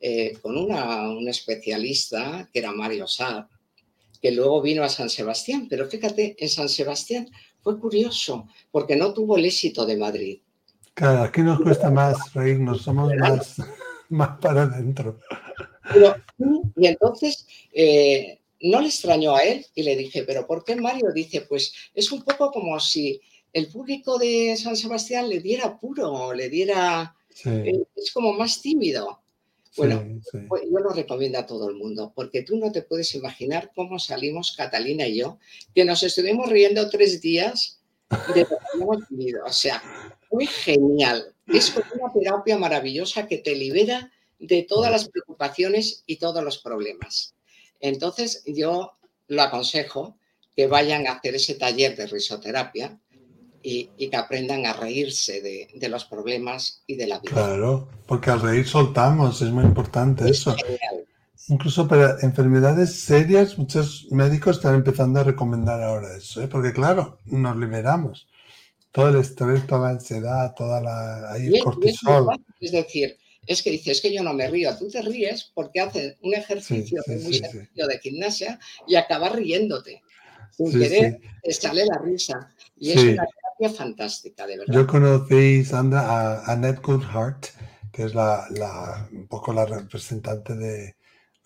eh, 0.02 0.38
con 0.42 0.58
una, 0.58 1.10
un 1.10 1.28
especialista 1.28 2.50
que 2.52 2.60
era 2.60 2.72
Mario 2.72 3.08
Saab, 3.08 3.48
que 4.22 4.32
luego 4.32 4.62
vino 4.62 4.84
a 4.84 4.90
San 4.90 5.10
Sebastián. 5.10 5.68
Pero 5.70 5.88
fíjate, 5.88 6.36
en 6.38 6.50
San 6.50 6.70
Sebastián 6.70 7.30
fue 7.62 7.80
curioso, 7.80 8.48
porque 8.72 8.96
no 8.96 9.14
tuvo 9.14 9.38
el 9.38 9.46
éxito 9.46 9.86
de 9.86 9.98
Madrid. 9.98 10.40
Claro, 11.00 11.24
aquí 11.24 11.42
nos 11.44 11.62
cuesta 11.62 11.90
más 11.90 12.34
reírnos, 12.34 12.82
somos 12.82 13.14
más, 13.16 13.56
más 14.10 14.38
para 14.42 14.64
adentro. 14.64 15.18
y 16.76 16.88
entonces 16.88 17.48
eh, 17.72 18.42
no 18.60 18.82
le 18.82 18.88
extrañó 18.88 19.34
a 19.34 19.44
él 19.44 19.66
y 19.76 19.84
le 19.84 19.96
dije, 19.96 20.24
¿pero 20.24 20.46
por 20.46 20.66
qué 20.66 20.76
Mario? 20.76 21.14
Dice, 21.14 21.40
pues 21.48 21.74
es 21.96 22.12
un 22.12 22.22
poco 22.24 22.52
como 22.52 22.78
si 22.82 23.22
el 23.54 23.68
público 23.70 24.18
de 24.18 24.58
San 24.58 24.76
Sebastián 24.76 25.30
le 25.30 25.40
diera 25.40 25.80
puro, 25.80 26.34
le 26.34 26.50
diera... 26.50 27.16
Eh, 27.46 27.82
es 27.96 28.12
como 28.12 28.34
más 28.34 28.62
tímido. 28.62 29.22
Bueno, 29.78 30.04
pues 30.50 30.64
yo 30.64 30.80
lo 30.80 30.90
recomiendo 30.90 31.40
a 31.40 31.46
todo 31.46 31.70
el 31.70 31.78
mundo, 31.78 32.12
porque 32.14 32.42
tú 32.42 32.58
no 32.58 32.74
te 32.74 32.82
puedes 32.82 33.16
imaginar 33.16 33.72
cómo 33.74 34.00
salimos 34.00 34.54
Catalina 34.58 35.08
y 35.08 35.20
yo, 35.20 35.40
que 35.74 35.86
nos 35.86 36.04
estuvimos 36.04 36.50
riendo 36.50 36.90
tres 36.90 37.22
días 37.22 37.80
de 38.36 38.42
lo 38.42 38.50
que 38.50 38.82
hemos 38.82 38.98
vivido. 39.10 39.46
O 39.46 39.54
sea, 39.54 39.82
muy 40.30 40.46
genial. 40.48 41.34
Es 41.48 41.74
una 41.76 42.14
terapia 42.14 42.58
maravillosa 42.58 43.28
que 43.28 43.38
te 43.38 43.56
libera 43.56 44.12
de 44.40 44.64
todas 44.64 44.92
las 44.92 45.10
preocupaciones 45.10 46.04
y 46.06 46.18
todos 46.18 46.44
los 46.44 46.60
problemas. 46.60 47.34
Entonces, 47.80 48.44
yo 48.46 48.94
lo 49.28 49.42
aconsejo 49.42 50.18
que 50.56 50.68
vayan 50.68 51.08
a 51.08 51.14
hacer 51.14 51.36
ese 51.36 51.56
taller 51.56 51.96
de 51.96 52.08
risoterapia 52.08 53.00
y, 53.62 53.90
que 54.10 54.16
aprendan 54.16 54.66
a 54.66 54.74
reírse 54.74 55.42
de, 55.42 55.90
los 55.90 56.06
problemas 56.06 56.84
y 56.88 56.96
de 56.96 57.08
la 57.08 57.20
vida. 57.20 57.32
Claro, 57.32 57.90
porque 58.06 58.30
al 58.30 58.42
reír 58.42 58.68
soltamos, 58.68 59.42
es 59.42 59.52
muy 59.52 59.66
importante 59.66 60.30
eso. 60.30 60.56
Incluso 61.48 61.88
para 61.88 62.18
enfermedades 62.22 63.02
serias, 63.02 63.58
muchos 63.58 64.08
médicos 64.12 64.58
están 64.58 64.76
empezando 64.76 65.20
a 65.20 65.24
recomendar 65.24 65.82
ahora 65.82 66.16
eso, 66.16 66.42
¿eh? 66.42 66.48
porque 66.48 66.74
claro, 66.74 67.18
nos 67.26 67.58
liberamos. 67.58 68.28
Todo 68.92 69.10
el 69.10 69.18
estrés, 69.18 69.68
toda 69.68 69.82
la 69.82 69.90
ansiedad, 69.90 70.54
toda 70.56 70.82
la 70.82 71.32
ahí, 71.32 71.60
cortisol. 71.60 72.28
Es, 72.60 72.72
decir, 72.72 73.18
es 73.46 73.62
que 73.62 73.72
dices 73.72 74.02
que 74.02 74.14
yo 74.14 74.24
no 74.24 74.34
me 74.34 74.50
río, 74.50 74.76
tú 74.78 74.90
te 74.90 75.02
ríes 75.02 75.52
porque 75.54 75.82
haces 75.82 76.18
un 76.22 76.34
ejercicio 76.34 77.02
muy 77.08 77.34
sencillo 77.36 77.88
de 77.88 78.00
gimnasia 78.00 78.60
y 78.88 78.96
acabas 78.96 79.34
riéndote. 79.34 80.02
Sin 80.52 80.72
querer, 80.72 81.22
te 81.44 81.52
sale 81.54 81.86
la 81.86 82.00
risa. 82.00 82.54
Y 82.78 82.92
es 82.92 83.04
una 83.04 83.26
terapia 83.26 83.78
fantástica, 83.78 84.48
de 84.48 84.58
verdad. 84.58 84.74
Yo 84.74 84.88
conocí, 84.88 85.64
Sandra, 85.64 86.02
a 86.02 86.52
Annette 86.52 86.82
Goodhart, 86.82 87.46
que 87.92 88.04
es 88.04 88.16
la, 88.16 89.08
un 89.12 89.28
poco 89.28 89.54
la 89.54 89.66
representante 89.66 90.56
de, 90.56 90.96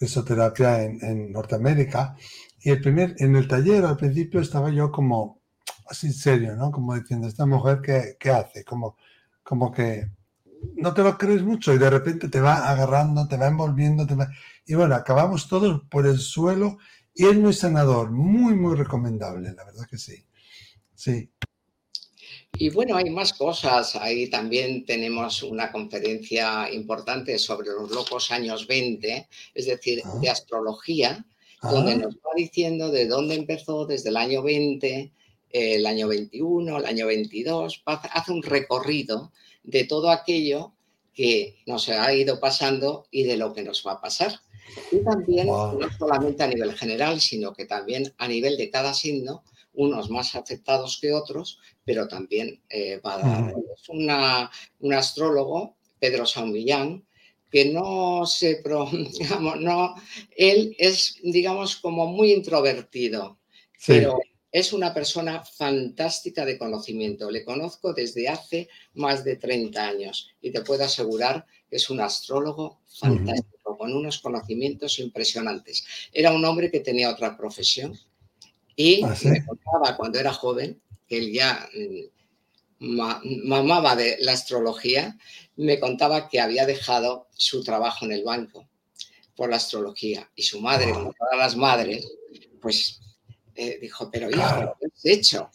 fisioterapia 0.03 0.83
en, 0.83 1.31
Norteamérica. 1.31 2.15
Y 2.59 2.71
el 2.71 2.81
primer, 2.81 3.15
en 3.19 3.35
el 3.35 3.47
taller 3.47 3.85
al 3.85 3.97
principio 3.97 4.39
estaba 4.39 4.69
yo 4.71 4.91
como 4.91 5.41
así 5.87 6.11
serio, 6.11 6.55
¿no? 6.55 6.71
Como 6.71 6.95
diciendo, 6.95 7.27
esta 7.27 7.45
mujer, 7.45 7.79
¿qué, 7.81 8.17
qué 8.19 8.29
hace? 8.29 8.63
Como, 8.63 8.97
como 9.43 9.71
que 9.71 10.09
no 10.75 10.93
te 10.93 11.03
lo 11.03 11.17
crees 11.17 11.43
mucho 11.43 11.73
y 11.73 11.77
de 11.77 11.89
repente 11.89 12.29
te 12.29 12.39
va 12.39 12.69
agarrando, 12.69 13.27
te 13.27 13.37
va 13.37 13.47
envolviendo, 13.47 14.07
te 14.07 14.15
va... 14.15 14.29
Y 14.65 14.75
bueno, 14.75 14.95
acabamos 14.95 15.47
todos 15.47 15.81
por 15.89 16.07
el 16.07 16.19
suelo 16.19 16.77
y 17.13 17.25
es 17.25 17.35
muy 17.35 17.53
sanador, 17.53 18.11
muy, 18.11 18.55
muy 18.55 18.75
recomendable, 18.75 19.53
la 19.53 19.65
verdad 19.65 19.85
que 19.89 19.97
sí. 19.97 20.25
Sí. 20.95 21.29
Y 22.57 22.69
bueno, 22.69 22.95
hay 22.95 23.09
más 23.09 23.33
cosas. 23.33 23.95
Ahí 23.95 24.29
también 24.29 24.85
tenemos 24.85 25.43
una 25.43 25.71
conferencia 25.71 26.71
importante 26.71 27.37
sobre 27.39 27.69
los 27.69 27.91
locos 27.91 28.31
años 28.31 28.67
20, 28.67 29.27
es 29.53 29.65
decir, 29.65 30.01
ah. 30.05 30.19
de 30.21 30.29
astrología, 30.29 31.25
donde 31.61 31.93
ah. 31.93 31.97
nos 31.97 32.15
va 32.15 32.31
diciendo 32.35 32.91
de 32.91 33.07
dónde 33.07 33.35
empezó 33.35 33.85
desde 33.85 34.09
el 34.09 34.17
año 34.17 34.43
20, 34.43 35.11
el 35.53 35.85
año 35.85 36.07
21, 36.07 36.79
el 36.79 36.85
año 36.85 37.05
22, 37.07 37.83
hace 37.85 38.31
un 38.31 38.43
recorrido 38.43 39.31
de 39.63 39.85
todo 39.85 40.09
aquello 40.09 40.73
que 41.13 41.59
nos 41.67 41.87
ha 41.89 42.13
ido 42.13 42.39
pasando 42.39 43.07
y 43.11 43.23
de 43.23 43.37
lo 43.37 43.53
que 43.53 43.63
nos 43.63 43.85
va 43.85 43.93
a 43.93 44.01
pasar. 44.01 44.39
Y 44.91 45.03
también, 45.03 45.47
no 45.47 45.77
solamente 45.97 46.43
a 46.43 46.47
nivel 46.47 46.73
general, 46.73 47.21
sino 47.21 47.53
que 47.53 47.65
también 47.65 48.13
a 48.17 48.27
nivel 48.27 48.57
de 48.57 48.71
cada 48.71 48.93
signo, 48.93 49.43
unos 49.73 50.09
más 50.09 50.35
afectados 50.35 50.97
que 50.99 51.13
otros, 51.13 51.59
pero 51.85 52.07
también 52.07 52.61
eh, 52.69 52.99
va 53.05 53.15
a 53.15 53.17
dar. 53.19 53.53
Es 53.75 53.89
un 53.89 54.93
astrólogo, 54.93 55.75
Pedro 55.99 56.25
Millán, 56.47 57.05
que 57.51 57.65
no 57.65 58.25
se, 58.25 58.63
digamos, 59.19 59.59
no, 59.59 59.93
él 60.35 60.75
es, 60.79 61.17
digamos, 61.21 61.75
como 61.75 62.07
muy 62.07 62.33
introvertido, 62.33 63.37
pero 63.85 64.19
es 64.53 64.71
una 64.71 64.93
persona 64.93 65.43
fantástica 65.43 66.45
de 66.45 66.59
conocimiento. 66.59 67.31
Le 67.31 67.43
conozco 67.43 67.91
desde 67.91 68.29
hace 68.29 68.69
más 68.93 69.23
de 69.23 69.35
30 69.35 69.83
años 69.83 70.29
y 70.41 70.51
te 70.51 70.61
puedo 70.61 70.83
asegurar 70.83 71.47
que 71.67 71.77
es 71.77 71.89
un 71.89 71.99
astrólogo 71.99 72.79
fantástico, 72.87 73.75
con 73.75 73.91
unos 73.91 74.19
conocimientos 74.19 74.99
impresionantes. 74.99 75.83
Era 76.13 76.31
un 76.31 76.45
hombre 76.45 76.69
que 76.69 76.81
tenía 76.81 77.09
otra 77.09 77.35
profesión, 77.35 77.99
y 78.75 79.03
¿Ah, 79.03 79.15
me 79.23 79.43
contaba 79.43 79.97
cuando 79.97 80.19
era 80.19 80.33
joven, 80.33 80.79
que 81.07 81.17
él 81.17 81.33
ya 81.33 81.67
mm, 82.79 83.45
mamaba 83.45 83.95
de 83.95 84.17
la 84.19 84.33
astrología, 84.33 85.17
me 85.55 85.79
contaba 85.79 86.29
que 86.29 86.39
había 86.39 86.67
dejado 86.67 87.27
su 87.35 87.63
trabajo 87.63 88.05
en 88.05 88.11
el 88.11 88.23
banco 88.23 88.67
por 89.35 89.49
la 89.49 89.55
astrología. 89.55 90.29
Y 90.35 90.43
su 90.43 90.61
madre, 90.61 90.91
como 90.91 91.13
todas 91.13 91.37
las 91.37 91.55
madres, 91.55 92.07
pues 92.61 92.99
eh, 93.55 93.77
dijo, 93.81 94.09
pero 94.11 94.29
hijo, 94.29 94.75
¿qué 94.79 94.87
has 94.87 95.05
hecho? 95.05 95.51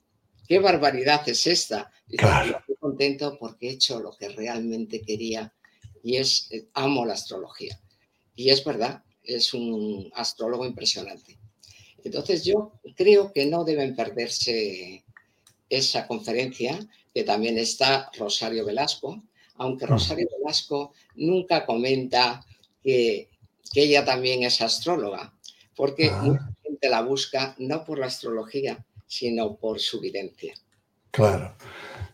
¿Qué 0.47 0.59
barbaridad 0.59 1.29
es 1.29 1.47
esta? 1.47 1.91
Y 2.09 2.17
estoy 2.17 2.77
contento 2.81 3.37
porque 3.39 3.69
he 3.69 3.73
hecho 3.73 4.01
lo 4.01 4.17
que 4.17 4.29
realmente 4.31 5.03
quería 5.03 5.53
y 6.03 6.17
es, 6.17 6.49
eh, 6.51 6.69
amo 6.75 7.05
la 7.05 7.15
astrología. 7.15 7.79
Y 8.35 8.51
es 8.51 8.65
verdad, 8.65 9.03
es 9.23 9.53
un 9.53 10.11
astrólogo 10.15 10.65
impresionante. 10.65 11.39
Entonces 12.05 12.45
yo 12.45 12.73
creo 12.97 13.33
que 13.33 13.47
no 13.47 13.65
deben 13.65 13.95
perderse 13.95 15.05
esa 15.69 16.07
conferencia, 16.07 16.79
que 17.13 17.25
también 17.25 17.59
está 17.59 18.11
Rosario 18.17 18.65
Velasco, 18.65 19.23
aunque 19.57 19.87
mm. 19.87 19.89
Rosario 19.89 20.29
Velasco 20.39 20.93
nunca 21.17 21.67
comenta 21.67 22.45
que, 22.83 23.29
ella 23.75 24.03
también 24.03 24.45
es 24.45 24.63
astróloga, 24.63 25.35
porque 25.77 26.09
ah. 26.11 26.51
La 26.83 27.03
busca 27.03 27.55
no 27.59 27.85
por 27.85 27.99
la 27.99 28.07
astrología, 28.07 28.85
sino 29.07 29.57
por 29.57 29.81
su 29.81 30.01
videncia. 30.01 30.55
Claro. 31.11 31.55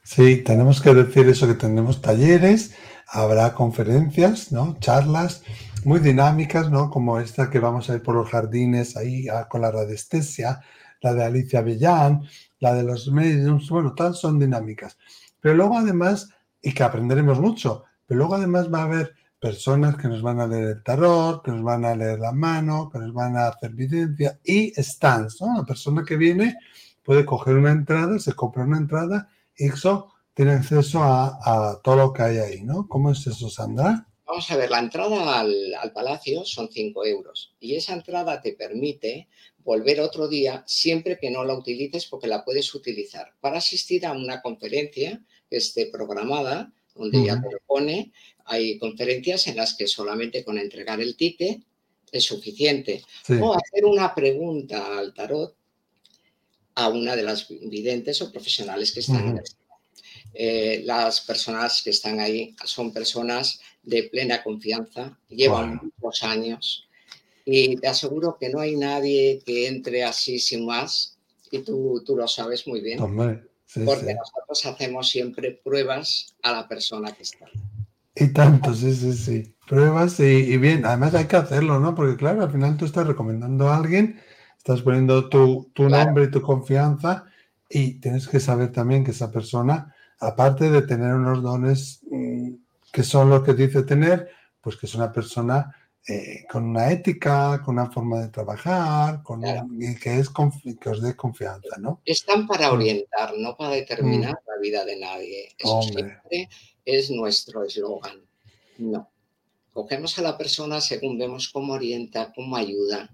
Sí, 0.03 0.42
tenemos 0.42 0.81
que 0.81 0.94
decir 0.94 1.29
eso, 1.29 1.46
que 1.46 1.55
tenemos 1.55 2.00
talleres, 2.00 2.74
habrá 3.09 3.55
conferencias, 3.55 4.53
¿no? 4.53 4.77
Charlas 4.81 5.42
muy 5.85 6.00
dinámicas, 6.00 6.70
¿no? 6.70 6.90
Como 6.90 7.18
esta 7.18 7.50
que 7.50 7.59
vamos 7.59 7.90
a 7.90 7.94
ir 7.94 8.03
por 8.03 8.14
los 8.14 8.31
jardines 8.31 8.96
ahí 8.96 9.29
ah, 9.29 9.48
con 9.48 9.62
la 9.62 9.70
radiestesia, 9.70 10.61
la 11.00 11.14
de 11.14 11.24
Alicia 11.24 11.61
Villán, 11.61 12.22
la 12.61 12.74
de 12.74 12.83
los 12.83 13.09
mediums, 13.09 13.68
bueno, 13.68 13.94
todas 13.94 14.18
son 14.18 14.38
dinámicas. 14.38 14.96
Pero 15.40 15.55
luego 15.55 15.77
además, 15.77 16.31
y 16.62 16.72
que 16.72 16.83
aprenderemos 16.83 17.40
mucho, 17.40 17.85
pero 18.07 18.18
luego 18.18 18.35
además 18.35 18.72
va 18.72 18.81
a 18.81 18.85
haber 18.85 19.14
personas 19.45 19.99
que 19.99 20.09
nos 20.09 20.23
van 20.23 20.41
a 20.41 20.47
leer 20.47 20.65
el 20.65 20.83
tarot, 20.83 21.45
que 21.45 21.51
nos 21.51 21.63
van 21.63 21.85
a 21.85 21.95
leer 21.95 22.19
la 22.19 22.33
mano, 22.33 22.89
que 22.91 22.99
nos 22.99 23.13
van 23.13 23.37
a 23.37 23.49
hacer 23.49 23.73
evidencia 23.73 24.41
y 24.43 24.73
stands, 24.83 25.39
¿no? 25.43 25.59
La 25.59 25.65
persona 25.65 26.03
que 26.03 26.17
viene 26.17 26.57
puede 27.03 27.27
coger 27.27 27.57
una 27.57 27.71
entrada, 27.71 28.19
se 28.19 28.33
compra 28.33 28.65
una 28.65 28.79
entrada 28.79 29.29
y 29.55 29.67
eso 29.67 30.15
tiene 30.33 30.53
acceso 30.53 31.03
a, 31.03 31.39
a 31.45 31.83
todo 31.83 31.97
lo 31.97 32.13
que 32.15 32.23
hay 32.23 32.39
ahí, 32.39 32.63
¿no? 32.63 32.89
¿Cómo 32.89 33.11
es 33.11 33.27
eso, 33.27 33.51
Sandra? 33.51 34.09
Vamos 34.27 34.51
a 34.51 34.57
ver, 34.57 34.71
la 34.71 34.79
entrada 34.79 35.41
al, 35.41 35.93
palacio 35.93 36.47
son 36.47 36.71
5 36.73 37.05
euros 37.05 37.55
y 37.61 37.75
esa 37.75 37.93
entrada 37.93 38.41
te 38.41 38.55
permite 38.55 39.29
volver 39.59 40.01
otro 40.01 40.27
día 40.27 40.65
siempre 40.67 41.19
que 41.19 41.31
no 41.31 41.45
la 41.45 41.53
utilices 41.53 42.07
porque 42.07 42.29
la 42.29 42.47
puedes 42.47 42.75
utilizar 42.75 43.35
para 43.43 43.59
asistir 43.59 44.07
a 44.07 44.13
una 44.13 44.41
conferencia 44.41 45.23
que 45.51 45.59
esté 45.59 45.91
programada, 45.93 46.73
donde 46.95 47.27
ya 47.27 47.41
te 47.43 47.51
lo 47.51 47.59
pone. 47.67 48.13
Hay 48.45 48.79
conferencias 48.79 49.47
en 49.47 49.57
las 49.57 49.75
que 49.75 49.87
solamente 49.87 50.45
con 50.45 50.59
entregar 50.59 51.01
el 51.01 51.17
ticket 51.17 51.63
es 52.13 52.25
suficiente. 52.25 53.03
O 53.41 53.55
hacer 53.55 53.85
una 53.85 54.15
pregunta 54.15 54.99
al 54.99 55.13
tarot 55.15 55.57
a 56.77 56.89
una 56.89 57.17
de 57.17 57.23
las 57.23 57.49
videntes 57.49 58.21
o 58.23 58.33
profesionales 58.33 58.93
que 58.93 59.01
están 59.01 59.29
en 59.29 59.39
el 59.39 59.45
eh, 60.37 60.83
las 60.85 61.21
personas 61.21 61.81
que 61.83 61.91
están 61.91 62.19
ahí 62.19 62.57
son 62.65 62.93
personas 62.93 63.61
de 63.85 64.05
plena 64.05 64.43
confianza, 64.43 65.17
llevan 65.29 65.81
muchos 66.01 66.25
años 66.25 66.89
y 67.45 67.77
te 67.77 67.87
aseguro 67.87 68.37
que 68.39 68.49
no 68.49 68.59
hay 68.59 68.75
nadie 68.75 69.41
que 69.47 69.69
entre 69.69 70.03
así 70.03 70.41
sin 70.41 70.67
más 70.67 71.17
y 71.53 71.61
tú, 71.61 72.03
tú 72.05 72.17
lo 72.17 72.27
sabes 72.27 72.67
muy 72.67 72.81
bien. 72.81 72.99
porque 72.99 74.15
nosotros 74.15 74.67
hacemos 74.67 75.09
siempre 75.09 75.53
pruebas 75.53 76.35
a 76.43 76.51
la 76.51 76.67
persona 76.67 77.13
que 77.13 77.23
está. 77.23 77.49
Y 78.14 78.29
tanto, 78.29 78.74
sí, 78.74 78.94
sí, 78.94 79.12
sí. 79.12 79.57
Pruebas 79.66 80.20
y, 80.20 80.57
bien, 80.59 80.85
además 80.85 81.14
hay 81.14 81.24
que 81.24 81.37
hacerlo, 81.37 81.81
¿no? 81.81 81.94
Porque 81.94 82.16
claro, 82.16 82.42
al 82.42 82.50
final 82.50 82.77
tú 82.77 82.85
estás 82.85 83.07
recomendando 83.07 83.68
a 83.68 83.77
alguien, 83.77 84.20
estás 84.59 84.83
poniendo 84.83 85.29
tu, 85.29 85.70
tu 85.74 85.88
nombre 85.88 86.24
y 86.24 86.31
tu 86.31 86.42
confianza 86.42 87.24
y 87.68 87.94
tienes 87.94 88.29
que 88.29 88.40
saber 88.40 88.72
también 88.72 89.05
que 89.05 89.12
esa 89.12 89.33
persona 89.33 89.94
aparte 90.20 90.70
de 90.70 90.83
tener 90.83 91.14
unos 91.14 91.42
dones 91.42 92.00
mm, 92.11 92.55
que 92.92 93.03
son 93.03 93.31
los 93.31 93.42
que 93.42 93.55
dice 93.55 93.83
tener, 93.83 94.31
pues 94.61 94.77
que 94.77 94.87
es 94.87 94.94
una 94.94 95.12
persona 95.12 95.74
eh, 96.07 96.44
con 96.50 96.64
una 96.64 96.90
ética, 96.90 97.61
con 97.64 97.79
una 97.79 97.90
forma 97.90 98.20
de 98.20 98.29
trabajar, 98.29 99.22
con 99.22 99.42
que, 99.42 100.18
es, 100.18 100.31
que 100.31 100.88
os 100.88 101.03
dé 101.03 101.16
confianza, 101.16 101.77
¿no? 101.79 102.03
Están 102.05 102.46
para 102.46 102.72
orientar, 102.72 103.33
no 103.38 103.57
para 103.57 103.70
determinar 103.70 104.35
mm. 104.35 104.48
la 104.50 104.59
vida 104.61 104.85
de 104.85 104.98
nadie. 104.98 105.48
Eso 105.59 105.83
siempre 105.83 106.48
es 106.85 107.11
nuestro 107.11 107.64
eslogan. 107.64 108.23
No. 108.79 109.11
Cogemos 109.73 110.18
a 110.18 110.23
la 110.23 110.38
persona 110.38 110.81
según 110.81 111.18
vemos 111.18 111.49
cómo 111.49 111.75
orienta, 111.75 112.33
cómo 112.35 112.57
ayuda. 112.57 113.11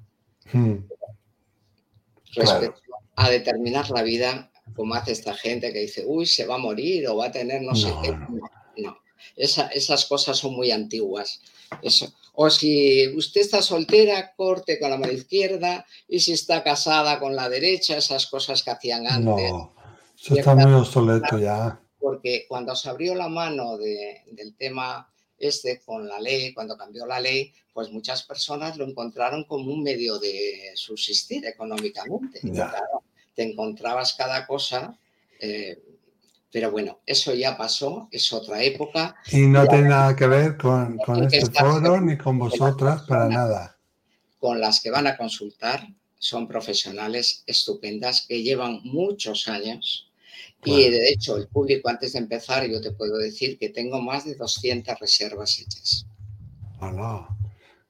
Respecto 2.34 2.80
a 3.16 3.30
determinar 3.30 3.90
la 3.90 4.02
vida 4.02 4.50
como 4.74 4.94
hace 4.94 5.12
esta 5.12 5.34
gente 5.34 5.72
que 5.72 5.80
dice, 5.80 6.04
uy, 6.06 6.26
se 6.26 6.46
va 6.46 6.56
a 6.56 6.58
morir 6.58 7.08
o 7.08 7.16
va 7.16 7.26
a 7.26 7.32
tener 7.32 7.62
no, 7.62 7.74
sé 7.74 7.92
qué. 8.02 8.12
No, 8.82 8.98
esas 9.36 10.06
cosas 10.06 10.38
son 10.38 10.54
muy 10.54 10.70
antiguas. 10.70 11.40
Eso. 11.82 12.12
O 12.34 12.48
si 12.50 13.08
usted 13.16 13.40
está 13.42 13.62
soltera, 13.62 14.32
corte 14.36 14.78
con 14.78 14.90
la 14.90 14.96
mano 14.96 15.12
izquierda 15.12 15.84
y 16.08 16.20
si 16.20 16.32
está 16.32 16.62
casada 16.62 17.18
con 17.18 17.34
la 17.36 17.48
derecha, 17.48 17.96
esas 17.96 18.26
cosas 18.26 18.62
que 18.62 18.70
hacían 18.70 19.06
antes. 19.06 19.52
Eso 20.18 20.34
está 20.36 20.54
muy 20.54 20.72
obsoleto 20.72 21.38
ya. 21.38 21.80
Porque 22.00 22.46
cuando 22.48 22.74
se 22.74 22.88
abrió 22.88 23.14
la 23.14 23.28
mano 23.28 23.76
del 23.76 24.54
tema 24.56 25.08
este 25.38 25.80
con 25.80 26.06
la 26.08 26.20
ley, 26.20 26.52
cuando 26.52 26.76
cambió 26.76 27.06
la 27.06 27.20
ley, 27.20 27.52
pues 27.72 27.90
muchas 27.90 28.22
personas 28.22 28.76
lo 28.76 28.84
encontraron 28.86 29.44
como 29.44 29.72
un 29.72 29.82
medio 29.82 30.18
de 30.18 30.72
subsistir 30.74 31.46
económicamente. 31.46 32.40
Claro, 32.40 33.02
te 33.34 33.42
encontrabas 33.42 34.14
cada 34.14 34.46
cosa. 34.46 34.98
Eh, 35.40 35.82
pero 36.52 36.70
bueno, 36.70 37.00
eso 37.06 37.32
ya 37.32 37.56
pasó, 37.56 38.08
es 38.10 38.32
otra 38.32 38.62
época. 38.62 39.16
Y 39.30 39.46
no 39.46 39.66
tiene 39.66 39.88
nada 39.88 40.16
que 40.16 40.26
ver 40.26 40.56
con, 40.56 40.98
con 40.98 41.22
este 41.24 41.46
foro 41.50 42.00
ni 42.00 42.18
con 42.18 42.38
vosotras 42.38 43.02
para 43.02 43.28
nada. 43.28 43.78
Con 44.38 44.60
las 44.60 44.80
que 44.80 44.90
van 44.90 45.06
a 45.06 45.16
consultar 45.16 45.86
son 46.18 46.48
profesionales 46.48 47.44
estupendas 47.46 48.26
que 48.26 48.42
llevan 48.42 48.80
muchos 48.82 49.48
años. 49.48 50.09
Y 50.64 50.90
de 50.90 51.08
hecho, 51.08 51.36
el 51.36 51.48
público, 51.48 51.88
antes 51.88 52.12
de 52.12 52.18
empezar, 52.18 52.66
yo 52.66 52.80
te 52.80 52.92
puedo 52.92 53.16
decir 53.16 53.58
que 53.58 53.70
tengo 53.70 54.00
más 54.02 54.24
de 54.24 54.34
200 54.34 54.98
reservas 54.98 55.58
hechas. 55.58 56.06
¡Hala! 56.80 57.28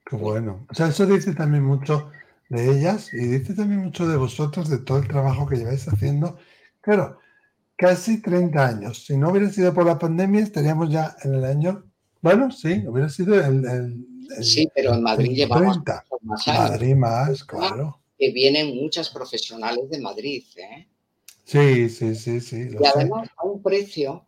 ¡Qué 0.08 0.16
bueno! 0.16 0.66
O 0.70 0.74
sea, 0.74 0.88
eso 0.88 1.06
dice 1.06 1.34
también 1.34 1.64
mucho 1.64 2.10
de 2.48 2.78
ellas 2.78 3.12
y 3.12 3.18
dice 3.18 3.54
también 3.54 3.80
mucho 3.80 4.06
de 4.06 4.16
vosotros, 4.16 4.68
de 4.68 4.78
todo 4.78 4.98
el 4.98 5.08
trabajo 5.08 5.46
que 5.46 5.56
lleváis 5.56 5.86
haciendo. 5.88 6.38
Claro, 6.80 7.18
casi 7.76 8.20
30 8.20 8.66
años. 8.66 9.04
Si 9.04 9.16
no 9.16 9.30
hubiera 9.30 9.50
sido 9.50 9.74
por 9.74 9.86
la 9.86 9.98
pandemia, 9.98 10.42
estaríamos 10.42 10.90
ya 10.90 11.16
en 11.24 11.34
el 11.34 11.44
año. 11.44 11.84
Bueno, 12.20 12.50
sí, 12.50 12.84
hubiera 12.86 13.08
sido 13.08 13.34
el. 13.34 14.04
sí, 14.42 14.68
pero 14.74 14.94
en 14.94 15.02
Madrid 15.02 15.30
llevamos 15.30 15.78
más 16.22 16.46
años. 16.46 16.70
Madrid 16.70 16.94
más, 16.94 17.44
claro. 17.44 18.00
Que 18.18 18.30
vienen 18.32 18.76
muchas 18.76 19.10
profesionales 19.10 19.88
de 19.88 20.00
Madrid, 20.00 20.44
¿eh? 20.56 20.86
Sí, 21.44 21.88
sí, 21.88 22.14
sí, 22.14 22.40
sí. 22.40 22.68
Y 22.80 22.86
además, 22.86 23.28
a 23.36 23.44
un 23.44 23.62
precio, 23.62 24.26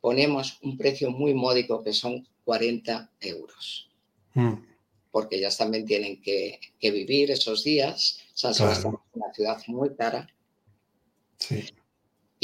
ponemos 0.00 0.58
un 0.62 0.76
precio 0.76 1.10
muy 1.10 1.34
módico 1.34 1.82
que 1.82 1.92
son 1.92 2.26
40 2.44 3.10
euros. 3.20 3.90
Mm. 4.34 4.54
Porque 5.10 5.36
ellas 5.36 5.56
también 5.56 5.84
tienen 5.86 6.20
que, 6.20 6.58
vivir 6.80 7.30
esos 7.30 7.62
días. 7.62 8.20
San 8.34 8.54
Sebastián 8.54 8.94
es 8.94 9.16
una 9.16 9.32
ciudad 9.32 9.62
muy 9.68 9.94
cara. 9.94 10.28
Sí 11.38 11.64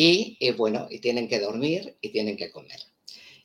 y, 0.02 0.50
bueno, 0.52 0.86
y 0.88 0.98
tienen 1.00 1.28
que 1.28 1.40
dormir 1.40 1.96
y 2.00 2.08
tienen 2.08 2.36
que 2.36 2.50
comer. 2.50 2.80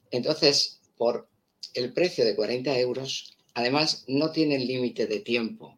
Entonces, 0.10 0.80
por 0.98 1.28
el 1.74 1.92
precio 1.92 2.24
de 2.24 2.36
40 2.36 2.80
euros, 2.80 3.38
además 3.54 4.06
no 4.08 4.32
tienen 4.32 4.66
límite 4.66 5.06
de 5.06 5.20
tiempo, 5.20 5.75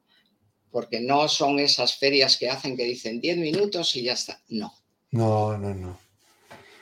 porque 0.78 1.02
no 1.02 1.28
son 1.28 1.58
esas 1.58 1.98
ferias 1.98 2.38
que 2.38 2.52
hacen 2.52 2.78
que 2.78 2.84
dicen 2.84 3.20
10 3.20 3.38
minutos 3.40 3.96
y 3.96 4.04
ya 4.04 4.14
está. 4.14 4.40
No. 4.50 4.72
No, 5.10 5.58
no, 5.58 5.74
no. 5.74 5.98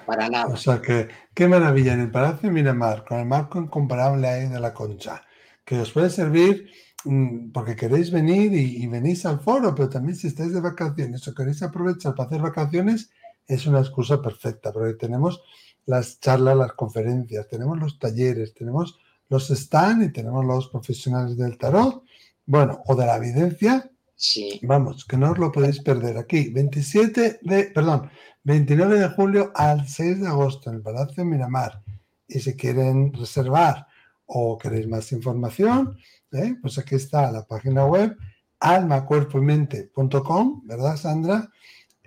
Para 0.05 0.27
nada. 0.27 0.47
O 0.47 0.57
sea 0.57 0.81
que, 0.81 1.07
qué 1.33 1.47
maravilla 1.47 1.93
en 1.93 2.01
el 2.01 2.11
Palacio 2.11 2.51
Miramar, 2.51 3.05
con 3.05 3.19
el 3.19 3.25
marco 3.25 3.57
incomparable 3.57 4.27
ahí 4.27 4.49
de 4.49 4.59
la 4.59 4.73
concha, 4.73 5.23
que 5.63 5.79
os 5.79 5.93
puede 5.93 6.09
servir 6.09 6.69
mm, 7.05 7.51
porque 7.53 7.77
queréis 7.77 8.11
venir 8.11 8.51
y, 8.51 8.83
y 8.83 8.87
venís 8.87 9.25
al 9.25 9.39
foro, 9.39 9.73
pero 9.73 9.87
también 9.87 10.17
si 10.17 10.27
estáis 10.27 10.51
de 10.51 10.59
vacaciones 10.59 11.25
o 11.29 11.33
queréis 11.33 11.63
aprovechar 11.63 12.15
para 12.15 12.27
hacer 12.27 12.41
vacaciones, 12.41 13.11
es 13.47 13.65
una 13.65 13.79
excusa 13.79 14.21
perfecta, 14.21 14.73
porque 14.73 14.95
tenemos 14.95 15.41
las 15.85 16.19
charlas, 16.19 16.57
las 16.57 16.73
conferencias, 16.73 17.47
tenemos 17.47 17.79
los 17.79 17.97
talleres, 17.97 18.53
tenemos 18.53 18.99
los 19.29 19.47
stands 19.47 20.05
y 20.05 20.11
tenemos 20.11 20.43
los 20.43 20.67
profesionales 20.67 21.37
del 21.37 21.57
tarot, 21.57 22.03
bueno, 22.45 22.81
o 22.85 22.95
de 22.95 23.05
la 23.05 23.17
evidencia. 23.17 23.89
Sí. 24.15 24.59
Vamos, 24.63 25.05
que 25.05 25.17
no 25.17 25.31
os 25.31 25.37
lo 25.37 25.51
podéis 25.51 25.81
perder 25.81 26.17
aquí. 26.17 26.49
27 26.49 27.39
de, 27.41 27.63
perdón, 27.65 28.09
29 28.43 28.99
de 28.99 29.09
julio 29.09 29.51
al 29.55 29.87
6 29.87 30.21
de 30.21 30.27
agosto 30.27 30.69
en 30.69 30.77
el 30.77 30.81
Palacio 30.81 31.25
Miramar. 31.25 31.81
Y 32.27 32.39
si 32.39 32.55
quieren 32.55 33.13
reservar 33.13 33.87
o 34.25 34.57
queréis 34.57 34.87
más 34.87 35.11
información, 35.11 35.97
¿eh? 36.31 36.55
pues 36.61 36.77
aquí 36.77 36.95
está 36.95 37.29
la 37.31 37.45
página 37.45 37.85
web 37.85 38.15
almacuerpoymente.com, 38.59 40.61
¿verdad, 40.65 40.97
Sandra? 40.97 41.49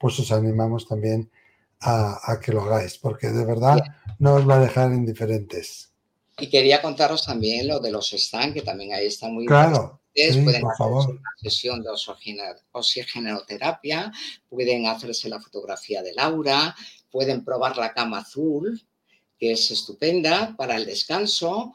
pues 0.00 0.18
os 0.18 0.32
animamos 0.32 0.88
también 0.88 1.30
a, 1.80 2.38
que 2.42 2.52
lo 2.52 2.62
hagáis, 2.62 2.98
porque 2.98 3.28
de 3.28 3.44
verdad 3.44 3.78
no 4.18 4.34
os 4.34 4.48
va 4.48 4.56
a 4.56 4.60
dejar 4.60 4.92
indiferentes. 4.92 5.92
Y 6.38 6.48
quería 6.48 6.82
contaros 6.82 7.24
también 7.24 7.68
lo 7.68 7.80
de 7.80 7.92
los 7.92 8.10
stands, 8.10 8.54
que 8.54 8.62
también 8.62 8.94
ahí 8.94 9.06
está 9.06 9.28
muy 9.28 9.46
claro. 9.46 10.00
pueden 10.14 10.62
favor. 10.76 11.10
una 11.10 11.20
sesión 11.36 11.82
de 11.82 11.90
oxigenoterapia, 12.72 14.10
pueden 14.48 14.86
hacerse 14.86 15.28
la 15.28 15.40
fotografía 15.40 16.02
de 16.02 16.14
Laura, 16.14 16.74
pueden 17.10 17.44
probar 17.44 17.76
la 17.76 17.92
cama 17.92 18.20
azul, 18.20 18.82
que 19.38 19.52
es 19.52 19.70
estupenda 19.70 20.54
para 20.56 20.76
el 20.76 20.86
descanso. 20.86 21.74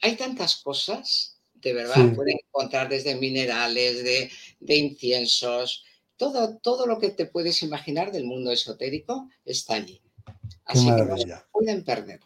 hay 0.00 0.16
tantas 0.16 0.56
cosas, 0.56 1.38
de 1.54 1.72
verdad, 1.72 2.14
pueden 2.14 2.38
encontrar 2.44 2.88
desde 2.88 3.16
minerales, 3.16 4.04
de, 4.04 4.76
inciensos, 4.76 5.84
todo, 6.18 6.58
todo 6.58 6.86
lo 6.86 6.98
que 6.98 7.10
te 7.10 7.24
puedes 7.24 7.62
imaginar 7.62 8.12
del 8.12 8.26
mundo 8.26 8.52
esotérico 8.52 9.28
está 9.44 9.74
allí. 9.74 10.02
Así 10.66 10.84
que 10.84 11.04
no 11.04 11.16
pueden 11.50 11.84
perder. 11.84 12.20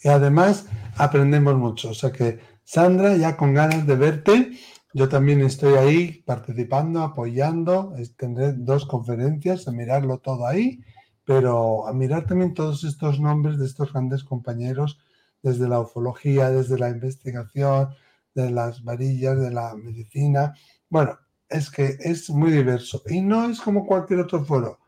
Y 0.00 0.08
además 0.08 0.66
aprendemos 0.96 1.56
mucho. 1.56 1.90
O 1.90 1.94
sea 1.94 2.12
que, 2.12 2.38
Sandra, 2.62 3.16
ya 3.16 3.36
con 3.36 3.54
ganas 3.54 3.84
de 3.86 3.96
verte, 3.96 4.52
yo 4.92 5.08
también 5.08 5.40
estoy 5.40 5.74
ahí 5.74 6.22
participando, 6.24 7.02
apoyando. 7.02 7.92
Tendré 8.16 8.52
dos 8.52 8.86
conferencias, 8.86 9.66
a 9.66 9.72
mirarlo 9.72 10.18
todo 10.18 10.46
ahí 10.46 10.80
pero 11.26 11.88
a 11.88 11.92
mirar 11.92 12.24
también 12.24 12.54
todos 12.54 12.84
estos 12.84 13.18
nombres 13.20 13.58
de 13.58 13.66
estos 13.66 13.92
grandes 13.92 14.22
compañeros, 14.22 15.00
desde 15.42 15.68
la 15.68 15.80
ufología, 15.80 16.50
desde 16.50 16.78
la 16.78 16.88
investigación, 16.88 17.88
de 18.32 18.50
las 18.50 18.84
varillas, 18.84 19.38
de 19.40 19.50
la 19.50 19.74
medicina. 19.74 20.54
Bueno, 20.88 21.18
es 21.48 21.70
que 21.70 21.96
es 22.00 22.30
muy 22.30 22.50
diverso 22.50 23.02
y 23.06 23.20
no 23.20 23.48
es 23.48 23.60
como 23.60 23.86
cualquier 23.86 24.20
otro 24.20 24.44
foro, 24.44 24.80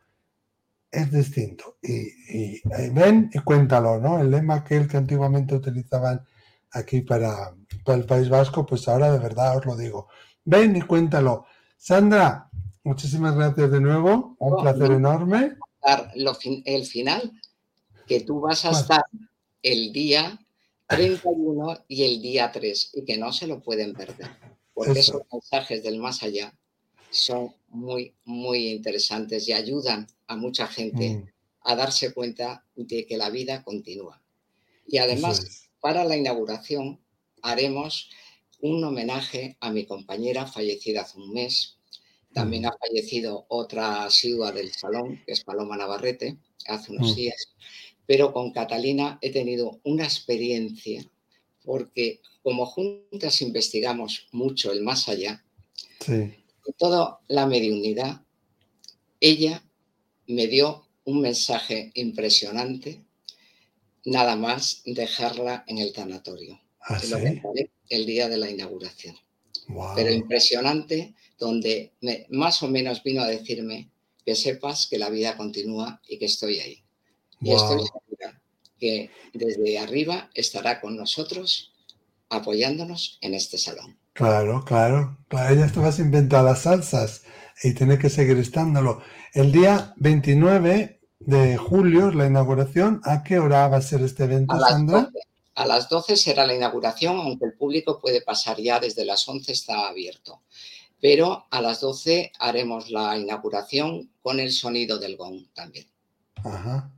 es 0.91 1.11
distinto. 1.11 1.79
Y, 1.83 2.61
ven 2.91 3.31
y 3.33 3.39
cuéntalo, 3.41 3.99
¿no? 3.99 4.21
El 4.21 4.31
lema 4.31 4.65
que 4.65 4.87
que 4.87 4.97
antiguamente 4.97 5.55
utilizaban 5.55 6.25
aquí 6.73 7.03
para, 7.03 7.55
para 7.85 7.99
el 7.99 8.07
País 8.07 8.29
Vasco, 8.29 8.67
pues 8.67 8.89
ahora 8.89 9.13
de 9.13 9.19
verdad 9.19 9.59
os 9.59 9.67
lo 9.67 9.77
digo. 9.77 10.09
Ven 10.45 10.77
y 10.77 10.83
cuéntalo. 10.83 11.47
Sandra, 11.77 12.49
muchísimas 12.85 13.37
gracias 13.37 13.71
de 13.71 13.81
nuevo, 13.81 14.37
un 14.39 14.55
oh, 14.55 14.63
placer 14.63 14.93
enorme 14.93 15.57
el 16.65 16.85
final, 16.87 17.33
que 18.07 18.21
tú 18.21 18.41
vas 18.41 18.65
a 18.65 18.71
estar 18.71 19.05
el 19.63 19.93
día 19.93 20.39
31 20.87 21.85
y 21.89 22.05
el 22.05 22.23
día 22.23 22.51
3 22.51 22.91
y 22.95 23.05
que 23.05 23.19
no 23.19 23.33
se 23.33 23.47
lo 23.47 23.61
pueden 23.61 23.95
perder, 23.95 24.29
porque 24.79 25.01
esos 25.01 25.23
mensajes 25.33 25.83
del 25.83 25.99
más 25.99 26.23
allá 26.23 26.55
son 27.11 27.53
muy, 27.67 28.15
muy 28.25 28.69
interesantes 28.69 29.49
y 29.49 29.53
ayudan 29.53 30.07
a 30.29 30.37
mucha 30.37 30.69
gente 30.69 31.17
mm. 31.17 31.29
a 31.63 31.75
darse 31.75 32.15
cuenta 32.15 32.65
de 32.77 33.05
que 33.05 33.17
la 33.17 33.29
vida 33.29 33.65
continúa. 33.65 34.23
Y 34.87 34.99
además, 34.99 35.69
para 35.81 36.05
la 36.05 36.17
inauguración 36.17 37.01
haremos 37.43 38.09
un 38.61 38.85
homenaje 38.85 39.57
a 39.59 39.73
mi 39.73 39.85
compañera 39.85 40.47
fallecida 40.47 41.03
hace 41.03 41.19
un 41.19 41.33
mes, 41.33 41.77
también 42.33 42.67
ha 42.67 42.77
fallecido 42.79 43.47
otra 43.49 44.05
asidua 44.05 44.53
del 44.53 44.73
salón, 44.73 45.21
que 45.27 45.33
es 45.33 45.43
Paloma 45.43 45.77
Navarrete, 45.77 46.37
hace 46.69 46.93
unos 46.93 47.13
mm. 47.13 47.17
días. 47.17 47.49
Pero 48.07 48.33
con 48.33 48.53
Catalina 48.53 49.19
he 49.23 49.33
tenido 49.33 49.81
una 49.83 50.05
experiencia, 50.05 51.05
porque 51.69 52.23
como 52.43 52.65
juntas 52.65 53.43
investigamos 53.43 54.27
mucho 54.33 54.73
el 54.73 54.83
más 54.83 55.07
allá, 55.07 55.45
sí. 56.01 56.33
toda 56.79 57.21
la 57.29 57.45
mediunidad, 57.45 58.23
ella 59.21 59.63
me 60.29 60.47
dio 60.47 60.89
un 61.05 61.21
mensaje 61.21 61.91
impresionante. 61.93 63.05
nada 64.07 64.35
más 64.35 64.81
dejarla 64.87 65.65
en 65.67 65.77
el 65.77 65.93
tanatorio. 65.93 66.59
¿Ah, 66.81 66.99
el 67.91 68.07
día 68.07 68.31
de 68.31 68.39
la 68.39 68.49
inauguración. 68.49 69.15
Pero 69.95 70.11
impresionante, 70.11 71.15
donde 71.39 71.93
más 72.31 72.63
o 72.63 72.69
menos 72.69 73.03
vino 73.03 73.21
a 73.21 73.29
decirme 73.29 73.91
que 74.25 74.35
sepas 74.35 74.87
que 74.87 74.99
la 74.99 75.11
vida 75.11 75.37
continúa 75.37 76.01
y 76.09 76.19
que 76.19 76.25
estoy 76.25 76.61
ahí. 76.61 76.83
Y 77.43 77.53
estoy 77.53 77.81
segura 77.81 78.41
que 78.79 79.11
desde 79.33 79.79
arriba 79.79 80.31
estará 80.35 80.81
con 80.81 80.97
nosotros 80.97 81.73
apoyándonos 82.31 83.19
en 83.21 83.35
este 83.35 83.59
salón. 83.59 83.97
Claro, 84.13 84.65
claro. 84.65 85.19
Para 85.29 85.53
ella 85.53 85.67
estabas 85.67 85.99
inventando 85.99 86.49
las 86.51 86.63
salsas 86.63 87.23
y 87.63 87.75
tiene 87.75 87.99
que 87.99 88.11
seguir 88.11 88.37
estándolo. 88.39 89.01
El 89.33 89.53
día 89.53 89.95
29 89.97 91.01
de 91.21 91.57
julio, 91.57 92.11
la 92.11 92.27
inauguración, 92.27 93.01
¿a 93.05 93.23
qué 93.23 93.39
hora 93.39 93.69
va 93.69 93.79
a 93.79 93.83
ser 93.83 94.03
este 94.03 94.25
evento, 94.25 94.55
a 94.55 94.61
Sandra? 94.61 95.09
A 95.55 95.67
las 95.67 95.89
12 95.89 96.17
será 96.17 96.47
la 96.47 96.55
inauguración, 96.55 97.17
aunque 97.17 97.47
el 97.47 97.55
público 97.55 98.01
puede 98.01 98.23
pasar 98.23 98.61
ya 98.61 98.79
desde 98.79 99.05
las 99.05 99.29
11, 99.29 99.51
está 99.53 99.89
abierto. 99.89 100.43
Pero 101.01 101.47
a 101.51 101.61
las 101.61 101.81
12 101.81 102.33
haremos 102.39 102.91
la 102.91 103.17
inauguración 103.17 104.11
con 104.23 104.41
el 104.41 104.53
sonido 104.53 104.99
del 104.99 105.17
gong 105.17 105.47
también. 105.55 105.87
Ajá. 106.45 106.91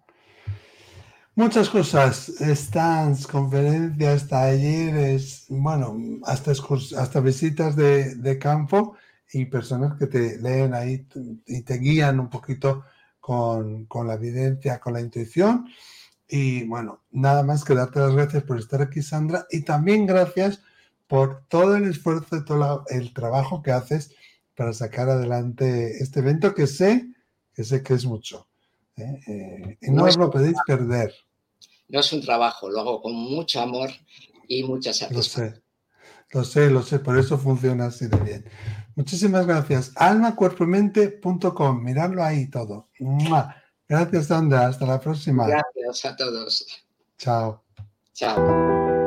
Muchas 1.37 1.71
cosas, 1.71 2.33
stands, 2.41 3.27
conferencias, 3.27 4.27
talleres, 4.27 5.47
bueno, 5.49 5.97
hasta, 6.25 6.51
hasta 6.51 7.21
visitas 7.21 7.77
de, 7.77 8.39
campo 8.41 8.97
y 9.33 9.45
personas 9.47 9.97
que 9.97 10.07
te 10.07 10.39
leen 10.39 10.75
ahí 10.75 11.07
y 11.47 11.63
te 11.63 11.79
guían 11.79 12.19
un 12.19 12.29
poquito 12.29 12.85
con, 13.21 13.87
con, 13.87 14.09
la 14.09 14.15
evidencia, 14.15 14.81
con 14.81 14.95
la 14.95 15.01
intuición. 15.01 15.67
Y 16.29 16.65
bueno, 16.65 17.05
nada 17.13 17.45
más 17.45 17.65
que 17.65 17.75
darte 17.75 18.01
las 18.01 18.15
gracias 18.15 18.43
por 18.43 18.59
estar 18.59 18.83
aquí, 18.83 19.01
Sandra, 19.01 19.47
y 19.51 19.63
también 19.63 20.07
gracias 20.07 20.63
por 21.07 21.45
todo 21.49 21.77
el 21.77 21.85
esfuerzo 21.85 22.37
y 22.37 22.45
todo 22.45 22.85
el 22.89 23.15
trabajo 23.15 23.63
que 23.63 23.71
haces 23.73 24.15
para 24.57 24.73
sacar 24.73 25.09
adelante 25.09 26.03
este 26.03 26.21
evento 26.21 26.55
que 26.55 26.67
sé 26.67 27.09
que 27.55 27.65
sé 27.65 27.83
que 27.83 27.95
es 27.95 28.05
mucho. 28.05 28.50
¿Eh? 29.01 29.21
Eh, 29.27 29.79
y 29.81 29.91
no, 29.91 30.05
os 30.05 30.17
lo 30.17 30.31
podéis 30.31 30.57
perder 30.67 31.13
no 31.91 32.01
es 32.01 32.13
un 32.13 32.21
trabajo, 32.21 32.71
lo 32.71 32.81
hago 32.81 33.03
con 33.03 33.15
mucho 33.15 33.61
amor 33.61 33.91
y 34.49 34.63
mucha 34.63 34.93
satisfacción. 34.93 35.63
Lo 36.31 36.45
sé, 36.45 36.71
lo 36.71 36.71
sé, 36.71 36.71
lo 36.71 36.83
sé, 36.83 36.99
por 37.01 37.19
eso 37.19 37.37
funciona 37.37 37.87
así 37.87 38.07
de 38.07 38.17
bien. 38.19 38.45
Muchísimas 38.95 39.47
gracias. 39.47 39.93
almacuerpomente.com, 39.97 41.83
miradlo 41.83 42.23
ahí 42.23 42.49
todo. 42.49 42.89
Gracias, 43.89 44.27
Sandra. 44.27 44.69
Hasta 44.69 44.87
la 44.87 45.01
próxima. 45.01 45.47
Gracias 45.49 46.05
a 46.05 46.17
todos. 46.17 46.67
Chao. 47.19 47.65
Chao. 48.15 49.00